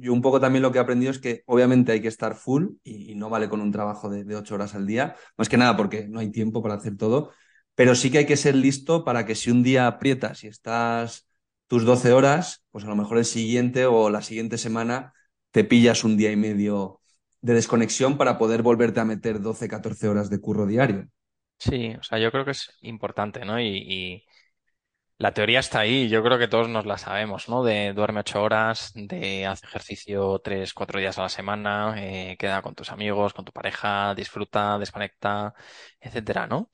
yo 0.00 0.12
un 0.12 0.22
poco 0.22 0.40
también 0.40 0.62
lo 0.62 0.72
que 0.72 0.78
he 0.78 0.80
aprendido 0.80 1.10
es 1.10 1.18
que 1.18 1.42
obviamente 1.46 1.92
hay 1.92 2.00
que 2.00 2.08
estar 2.08 2.34
full 2.34 2.68
y, 2.82 3.14
no 3.14 3.30
vale 3.30 3.48
con 3.48 3.60
un 3.60 3.72
trabajo 3.72 4.08
de, 4.08 4.34
ocho 4.36 4.54
horas 4.54 4.74
al 4.74 4.86
día, 4.86 5.16
más 5.36 5.48
que 5.48 5.56
nada 5.56 5.76
porque 5.76 6.08
no 6.08 6.20
hay 6.20 6.30
tiempo 6.30 6.62
para 6.62 6.74
hacer 6.74 6.96
todo, 6.96 7.32
pero 7.74 7.94
sí 7.94 8.10
que 8.10 8.18
hay 8.18 8.26
que 8.26 8.36
ser 8.36 8.54
listo 8.54 9.04
para 9.04 9.26
que 9.26 9.34
si 9.34 9.50
un 9.50 9.62
día 9.62 9.86
aprietas 9.86 10.44
y 10.44 10.48
estás 10.48 11.28
tus 11.66 11.84
12 11.84 12.12
horas, 12.12 12.64
pues 12.70 12.84
a 12.84 12.88
lo 12.88 12.96
mejor 12.96 13.18
el 13.18 13.24
siguiente 13.24 13.86
o 13.86 14.10
la 14.10 14.22
siguiente 14.22 14.58
semana 14.58 15.12
te 15.50 15.64
pillas 15.64 16.04
un 16.04 16.16
día 16.16 16.32
y 16.32 16.36
medio 16.36 17.00
de 17.40 17.54
desconexión 17.54 18.18
para 18.18 18.38
poder 18.38 18.62
volverte 18.62 19.00
a 19.00 19.04
meter 19.04 19.40
12, 19.40 19.68
14 19.68 20.08
horas 20.08 20.30
de 20.30 20.40
curro 20.40 20.66
diario. 20.66 21.08
Sí, 21.58 21.94
o 21.98 22.02
sea, 22.02 22.18
yo 22.18 22.30
creo 22.32 22.44
que 22.44 22.52
es 22.52 22.70
importante, 22.80 23.44
¿no? 23.44 23.60
Y, 23.60 24.24
la 25.20 25.34
teoría 25.34 25.60
está 25.60 25.80
ahí, 25.80 26.08
yo 26.08 26.22
creo 26.22 26.38
que 26.38 26.48
todos 26.48 26.68
nos 26.70 26.86
la 26.86 26.96
sabemos, 26.96 27.48
¿no? 27.50 27.62
De 27.62 27.92
duerme 27.92 28.20
ocho 28.20 28.42
horas, 28.42 28.90
de 28.94 29.44
hace 29.46 29.66
ejercicio 29.66 30.38
tres, 30.42 30.72
cuatro 30.72 30.98
días 30.98 31.18
a 31.18 31.22
la 31.22 31.28
semana, 31.28 31.94
eh, 31.98 32.36
queda 32.38 32.62
con 32.62 32.74
tus 32.74 32.90
amigos, 32.90 33.34
con 33.34 33.44
tu 33.44 33.52
pareja, 33.52 34.14
disfruta, 34.14 34.78
desconecta, 34.78 35.52
etcétera, 36.00 36.46
¿no? 36.46 36.70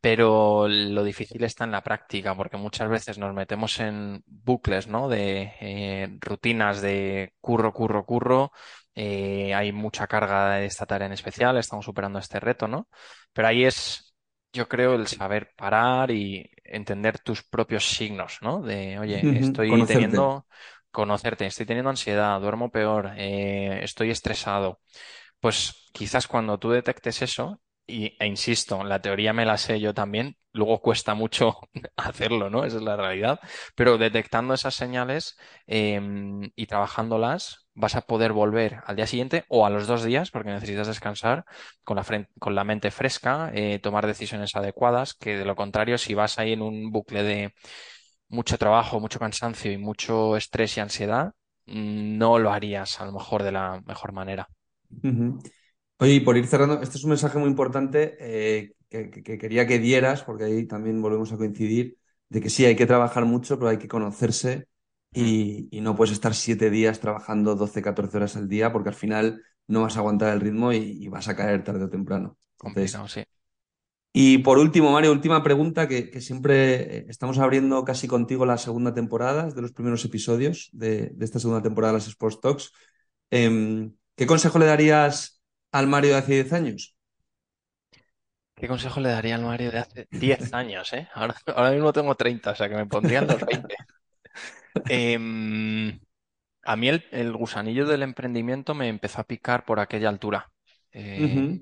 Pero 0.00 0.68
lo 0.68 1.04
difícil 1.04 1.44
está 1.44 1.64
en 1.64 1.72
la 1.72 1.82
práctica, 1.82 2.34
porque 2.36 2.56
muchas 2.56 2.88
veces 2.88 3.18
nos 3.18 3.34
metemos 3.34 3.78
en 3.80 4.22
bucles, 4.26 4.88
¿no? 4.88 5.08
De 5.10 5.54
eh, 5.60 6.18
rutinas 6.20 6.80
de 6.82 7.34
curro, 7.40 7.72
curro, 7.74 8.06
curro. 8.06 8.52
Eh, 8.94 9.54
hay 9.54 9.72
mucha 9.72 10.06
carga 10.06 10.56
de 10.56 10.66
esta 10.66 10.86
tarea 10.86 11.06
en 11.06 11.12
especial, 11.14 11.58
estamos 11.58 11.84
superando 11.86 12.18
este 12.18 12.40
reto, 12.40 12.68
¿no? 12.68 12.88
Pero 13.34 13.48
ahí 13.48 13.64
es, 13.64 14.14
yo 14.52 14.68
creo, 14.68 14.94
el 14.94 15.06
saber 15.08 15.52
parar 15.56 16.10
y 16.10 16.50
entender 16.64 17.18
tus 17.18 17.42
propios 17.42 17.88
signos, 17.88 18.38
¿no? 18.42 18.62
De, 18.62 18.98
oye, 18.98 19.38
estoy 19.38 19.84
teniendo, 19.86 20.46
conocerte, 20.90 21.46
estoy 21.46 21.66
teniendo 21.66 21.90
ansiedad, 21.90 22.40
duermo 22.40 22.70
peor, 22.70 23.12
eh, 23.16 23.80
estoy 23.82 24.10
estresado. 24.10 24.80
Pues 25.40 25.90
quizás 25.92 26.28
cuando 26.28 26.58
tú 26.58 26.70
detectes 26.70 27.22
eso, 27.22 27.60
y, 27.86 28.16
e 28.18 28.26
insisto, 28.26 28.84
la 28.84 29.00
teoría 29.02 29.32
me 29.32 29.44
la 29.44 29.58
sé 29.58 29.80
yo 29.80 29.92
también, 29.94 30.36
luego 30.52 30.80
cuesta 30.80 31.14
mucho 31.14 31.58
hacerlo, 31.96 32.50
¿no? 32.50 32.64
Esa 32.64 32.76
es 32.76 32.82
la 32.82 32.96
realidad. 32.96 33.40
Pero 33.74 33.98
detectando 33.98 34.54
esas 34.54 34.74
señales 34.74 35.36
em, 35.66 36.50
y 36.54 36.66
trabajándolas, 36.66 37.61
vas 37.74 37.96
a 37.96 38.02
poder 38.02 38.32
volver 38.32 38.80
al 38.86 38.96
día 38.96 39.06
siguiente 39.06 39.44
o 39.48 39.64
a 39.64 39.70
los 39.70 39.86
dos 39.86 40.04
días, 40.04 40.30
porque 40.30 40.50
necesitas 40.50 40.86
descansar 40.86 41.44
con 41.84 41.96
la, 41.96 42.28
con 42.38 42.54
la 42.54 42.64
mente 42.64 42.90
fresca, 42.90 43.50
eh, 43.54 43.78
tomar 43.78 44.06
decisiones 44.06 44.54
adecuadas, 44.54 45.14
que 45.14 45.38
de 45.38 45.44
lo 45.44 45.56
contrario, 45.56 45.98
si 45.98 46.14
vas 46.14 46.38
ahí 46.38 46.52
en 46.52 46.62
un 46.62 46.90
bucle 46.90 47.22
de 47.22 47.54
mucho 48.28 48.58
trabajo, 48.58 49.00
mucho 49.00 49.18
cansancio 49.18 49.72
y 49.72 49.78
mucho 49.78 50.36
estrés 50.36 50.76
y 50.76 50.80
ansiedad, 50.80 51.32
mm, 51.66 52.18
no 52.18 52.38
lo 52.38 52.52
harías 52.52 53.00
a 53.00 53.06
lo 53.06 53.12
mejor 53.12 53.42
de 53.42 53.52
la 53.52 53.82
mejor 53.86 54.12
manera. 54.12 54.48
Oye, 55.98 56.20
por 56.20 56.36
ir 56.36 56.46
cerrando, 56.46 56.80
este 56.82 56.98
es 56.98 57.04
un 57.04 57.10
mensaje 57.10 57.38
muy 57.38 57.48
importante 57.48 58.16
eh, 58.18 58.72
que, 58.88 59.38
quería 59.38 59.66
que 59.66 59.78
dieras, 59.78 60.22
porque 60.22 60.44
ahí 60.44 60.66
también 60.66 61.00
volvemos 61.00 61.32
a 61.32 61.36
coincidir, 61.36 61.96
de 62.28 62.40
que 62.40 62.50
sí, 62.50 62.64
hay 62.64 62.76
que 62.76 62.86
trabajar 62.86 63.24
mucho, 63.24 63.58
pero 63.58 63.70
hay 63.70 63.78
que 63.78 63.88
conocerse 63.88 64.66
y, 65.12 65.80
no 65.80 65.94
puedes 65.94 66.12
estar 66.12 66.34
siete 66.34 66.70
días 66.70 67.00
trabajando 67.00 67.54
12, 67.54 67.82
14 67.82 68.16
horas 68.16 68.36
al 68.36 68.48
día, 68.48 68.72
porque 68.72 68.88
al 68.88 68.94
final 68.94 69.42
no 69.66 69.82
vas 69.82 69.96
a 69.96 70.00
aguantar 70.00 70.32
el 70.32 70.40
ritmo 70.40 70.72
y, 70.72 71.08
vas 71.08 71.28
a 71.28 71.36
caer 71.36 71.62
tarde 71.64 71.84
o 71.84 71.90
temprano. 71.90 72.38
Complicado, 72.56 73.08
sí. 73.08 73.24
Y 74.14 74.38
por 74.38 74.58
último, 74.58 74.92
Mario, 74.92 75.10
última 75.10 75.42
pregunta 75.42 75.88
que, 75.88 76.20
siempre 76.20 76.98
eh, 76.98 77.06
estamos 77.08 77.38
abriendo 77.38 77.84
casi 77.84 78.08
contigo 78.08 78.44
la 78.44 78.58
segunda 78.58 78.92
temporada, 78.92 79.50
de 79.50 79.62
los 79.62 79.72
primeros 79.72 80.04
episodios 80.04 80.68
de, 80.72 81.14
esta 81.20 81.38
segunda 81.38 81.62
temporada 81.62 81.92
de 81.92 81.98
las 81.98 82.08
Sports 82.08 82.40
Talks. 82.40 82.72
Em, 83.30 83.94
¿Qué 84.14 84.26
consejo 84.26 84.58
le 84.58 84.66
darías 84.66 85.42
al 85.72 85.86
Mario 85.86 86.10
de 86.10 86.16
hace 86.16 86.32
10 86.34 86.52
años? 86.52 86.96
¿Qué 88.54 88.68
consejo 88.68 89.00
le 89.00 89.08
daría 89.08 89.34
al 89.34 89.42
Mario 89.42 89.70
de 89.70 89.78
hace 89.78 90.08
10 90.10 90.52
años, 90.52 90.92
eh? 90.92 91.08
Ahora, 91.14 91.72
mismo 91.72 91.92
tengo 91.92 92.14
30, 92.14 92.50
o 92.50 92.54
sea 92.54 92.68
que 92.68 92.76
me 92.76 92.86
pondrían 92.86 93.26
los 93.26 93.40
20. 93.40 93.74
Em, 94.88 96.00
a 96.62 96.76
mí 96.76 96.88
el, 96.88 97.32
gusanillo 97.32 97.86
del 97.86 98.02
emprendimiento 98.02 98.74
me 98.74 98.88
empezó 98.88 99.20
a 99.20 99.26
picar 99.26 99.64
por 99.64 99.80
aquella 99.80 100.08
altura. 100.08 100.50
Eh, 100.92 101.60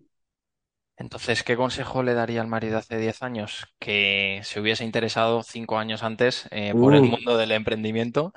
entonces, 0.97 1.43
¿qué 1.43 1.57
consejo 1.57 2.03
le 2.03 2.13
daría 2.13 2.43
al 2.43 2.47
Mario 2.47 2.73
de 2.73 2.77
hace 2.77 2.99
10 2.99 3.23
años? 3.23 3.67
Que 3.79 4.41
se 4.45 4.61
hubiese 4.61 4.85
interesado 4.85 5.43
5 5.43 5.79
años 5.79 6.03
antes 6.03 6.47
eh, 6.51 6.75
por 6.75 6.95
el 6.95 7.03
mundo 7.03 7.39
del 7.39 7.53
emprendimiento 7.53 8.35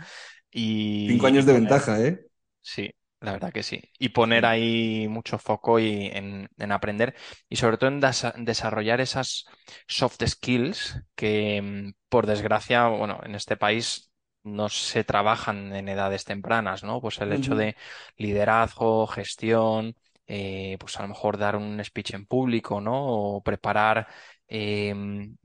y... 0.50 1.08
5 1.10 1.28
años 1.28 1.46
de 1.46 1.54
ventaja, 1.54 2.00
¿eh? 2.00 2.26
Sí, 2.62 2.90
la 3.20 3.34
verdad 3.34 3.52
que 3.52 3.64
sí. 3.64 3.82
Y 4.00 4.10
poner 4.10 4.46
ahí 4.46 5.10
mucho 5.10 5.38
foco 5.40 5.78
y 5.78 6.06
en, 6.14 6.48
aprender 6.72 7.16
y 7.50 7.58
sobre 7.58 7.78
todo 7.78 7.90
en 7.90 8.46
desarrollar 8.46 9.02
esas 9.02 9.44
soft 9.86 10.24
skills 10.26 11.02
que, 11.16 11.62
mm, 11.62 11.94
por 12.08 12.28
desgracia, 12.28 12.88
bueno, 12.88 13.20
en 13.26 13.36
este 13.36 13.58
país 13.58 14.13
no 14.44 14.70
se 14.70 15.04
trabajan 15.04 15.74
en 15.76 15.90
edades 15.90 16.26
tempranas, 16.26 16.84
¿no? 16.84 17.02
Pues 17.02 17.20
el 17.22 17.32
hecho 17.34 17.56
de 17.56 17.76
liderazgo, 18.18 19.08
gestión, 19.08 19.96
eh, 20.28 20.78
pues 20.80 20.98
a 21.00 21.04
lo 21.04 21.10
mejor 21.10 21.38
dar 21.38 21.56
un 21.56 21.84
speech 21.84 22.14
en 22.14 22.26
público, 22.26 22.82
¿no? 22.82 23.06
O 23.38 23.44
preparar 23.44 24.08
em, 24.48 25.38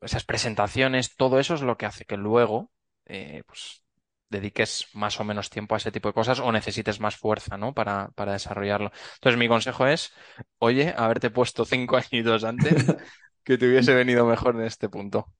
esas 0.00 0.24
presentaciones, 0.24 1.16
todo 1.16 1.38
eso 1.40 1.54
es 1.54 1.62
lo 1.62 1.76
que 1.76 1.86
hace 1.86 2.04
que 2.04 2.16
luego, 2.16 2.70
eh, 3.06 3.42
pues 3.46 3.82
dediques 4.28 4.88
más 4.94 5.20
o 5.20 5.24
menos 5.24 5.50
tiempo 5.50 5.74
a 5.74 5.78
ese 5.78 5.92
tipo 5.92 6.08
de 6.08 6.14
cosas 6.14 6.40
o 6.40 6.50
necesites 6.52 7.00
más 7.00 7.16
fuerza, 7.16 7.56
¿no? 7.56 7.72
Para, 7.74 8.08
para 8.14 8.32
desarrollarlo. 8.32 8.90
Entonces, 9.14 9.38
mi 9.38 9.48
consejo 9.48 9.86
es, 9.86 10.12
oye, 10.58 10.94
haberte 10.96 11.30
puesto 11.30 11.64
cinco 11.64 11.96
añitos 11.98 12.44
antes 12.44 12.94
que 13.44 13.58
te 13.58 13.68
hubiese 13.68 13.94
venido 13.94 14.26
mejor 14.26 14.56
en 14.56 14.62
este 14.66 14.88
punto. 14.88 15.32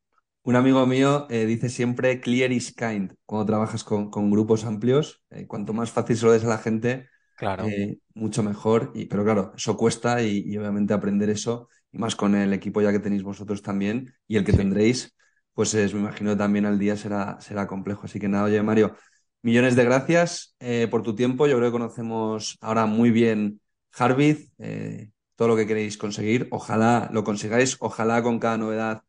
Un 0.46 0.56
amigo 0.56 0.84
mío 0.86 1.26
eh, 1.30 1.46
dice 1.46 1.70
siempre 1.70 2.20
clear 2.20 2.52
is 2.52 2.74
kind 2.74 3.12
cuando 3.24 3.46
trabajas 3.46 3.82
con, 3.82 4.10
grupos 4.30 4.64
amplios. 4.64 5.22
Eh, 5.30 5.46
cuanto 5.46 5.72
más 5.72 5.90
fácil 5.90 6.18
se 6.18 6.26
lo 6.26 6.32
des 6.32 6.44
a 6.44 6.48
la 6.48 6.58
gente, 6.58 7.08
claro. 7.34 7.66
Eh, 7.66 7.98
mucho 8.12 8.42
mejor. 8.42 8.92
Y, 8.94 9.06
pero 9.06 9.24
claro, 9.24 9.52
eso 9.56 9.74
cuesta 9.76 10.22
y, 10.22 10.54
obviamente 10.58 10.92
aprender 10.92 11.30
eso, 11.30 11.68
y 11.90 11.96
más 11.96 12.14
con 12.14 12.34
el 12.34 12.52
equipo 12.52 12.82
ya 12.82 12.92
que 12.92 12.98
tenéis 12.98 13.22
vosotros 13.22 13.62
también 13.62 14.12
y 14.28 14.36
el 14.36 14.44
que 14.44 14.52
tendréis, 14.52 15.16
pues 15.54 15.72
es, 15.72 15.94
me 15.94 16.00
imagino 16.00 16.36
también 16.36 16.66
al 16.66 16.78
día 16.78 16.96
será, 16.96 17.40
será 17.40 17.66
complejo. 17.66 18.02
Así 18.04 18.20
que 18.20 18.28
nada, 18.28 18.44
oye 18.44 18.62
Mario, 18.62 18.94
millones 19.40 19.76
de 19.76 19.84
gracias 19.84 20.56
por 20.90 21.02
tu 21.02 21.14
tiempo. 21.14 21.46
Yo 21.46 21.56
creo 21.56 21.70
que 21.70 21.78
conocemos 21.78 22.58
ahora 22.60 22.84
muy 22.84 23.10
bien 23.10 23.60
Harvith, 23.96 24.50
eh, 24.58 25.10
todo 25.36 25.48
lo 25.48 25.56
que 25.56 25.66
queréis 25.66 25.96
conseguir. 25.96 26.48
Ojalá 26.50 27.08
lo 27.12 27.24
consigáis, 27.24 27.76
ojalá 27.80 28.22
con 28.22 28.38
cada 28.38 28.58
novedad 28.58 29.02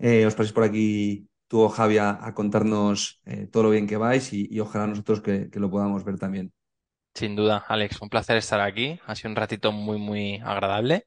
eh, 0.00 0.26
os 0.26 0.34
paséis 0.34 0.52
por 0.52 0.64
aquí 0.64 1.28
tú 1.46 1.60
o 1.60 1.68
Javi 1.68 1.98
a, 1.98 2.32
contarnos 2.34 3.20
todo 3.52 3.64
lo 3.64 3.70
bien 3.70 3.86
que 3.86 3.96
vais 3.96 4.32
y, 4.32 4.58
ojalá 4.60 4.86
nosotros 4.86 5.20
que, 5.20 5.50
que 5.50 5.60
lo 5.60 5.70
podamos 5.70 6.04
ver 6.04 6.18
también. 6.18 6.52
Sin 7.14 7.36
duda, 7.36 7.64
Alex, 7.66 8.00
un 8.00 8.08
placer 8.08 8.36
estar 8.36 8.60
aquí. 8.60 8.98
Ha 9.06 9.14
sido 9.14 9.30
un 9.30 9.36
ratito 9.36 9.72
muy, 9.72 9.98
muy 9.98 10.40
agradable. 10.44 11.06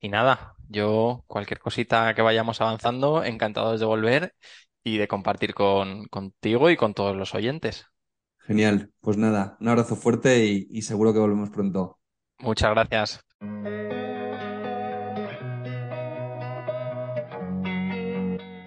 Y 0.00 0.08
nada, 0.08 0.54
yo 0.68 1.24
cualquier 1.26 1.58
cosita 1.58 2.14
que 2.14 2.22
vayamos 2.22 2.60
avanzando, 2.60 3.24
encantados 3.24 3.80
de 3.80 3.86
volver 3.86 4.34
y 4.82 4.96
de 4.96 5.08
compartir 5.08 5.52
con, 5.54 6.06
contigo 6.06 6.70
y 6.70 6.76
con 6.76 6.94
todos 6.94 7.16
los 7.16 7.34
oyentes. 7.34 7.86
Genial, 8.38 8.90
pues 9.00 9.16
nada, 9.16 9.56
un 9.60 9.68
abrazo 9.68 9.96
fuerte 9.96 10.46
y, 10.46 10.68
y 10.70 10.82
seguro 10.82 11.12
que 11.12 11.18
volvemos 11.18 11.50
pronto. 11.50 11.98
Muchas 12.38 12.70
gracias. 12.70 13.99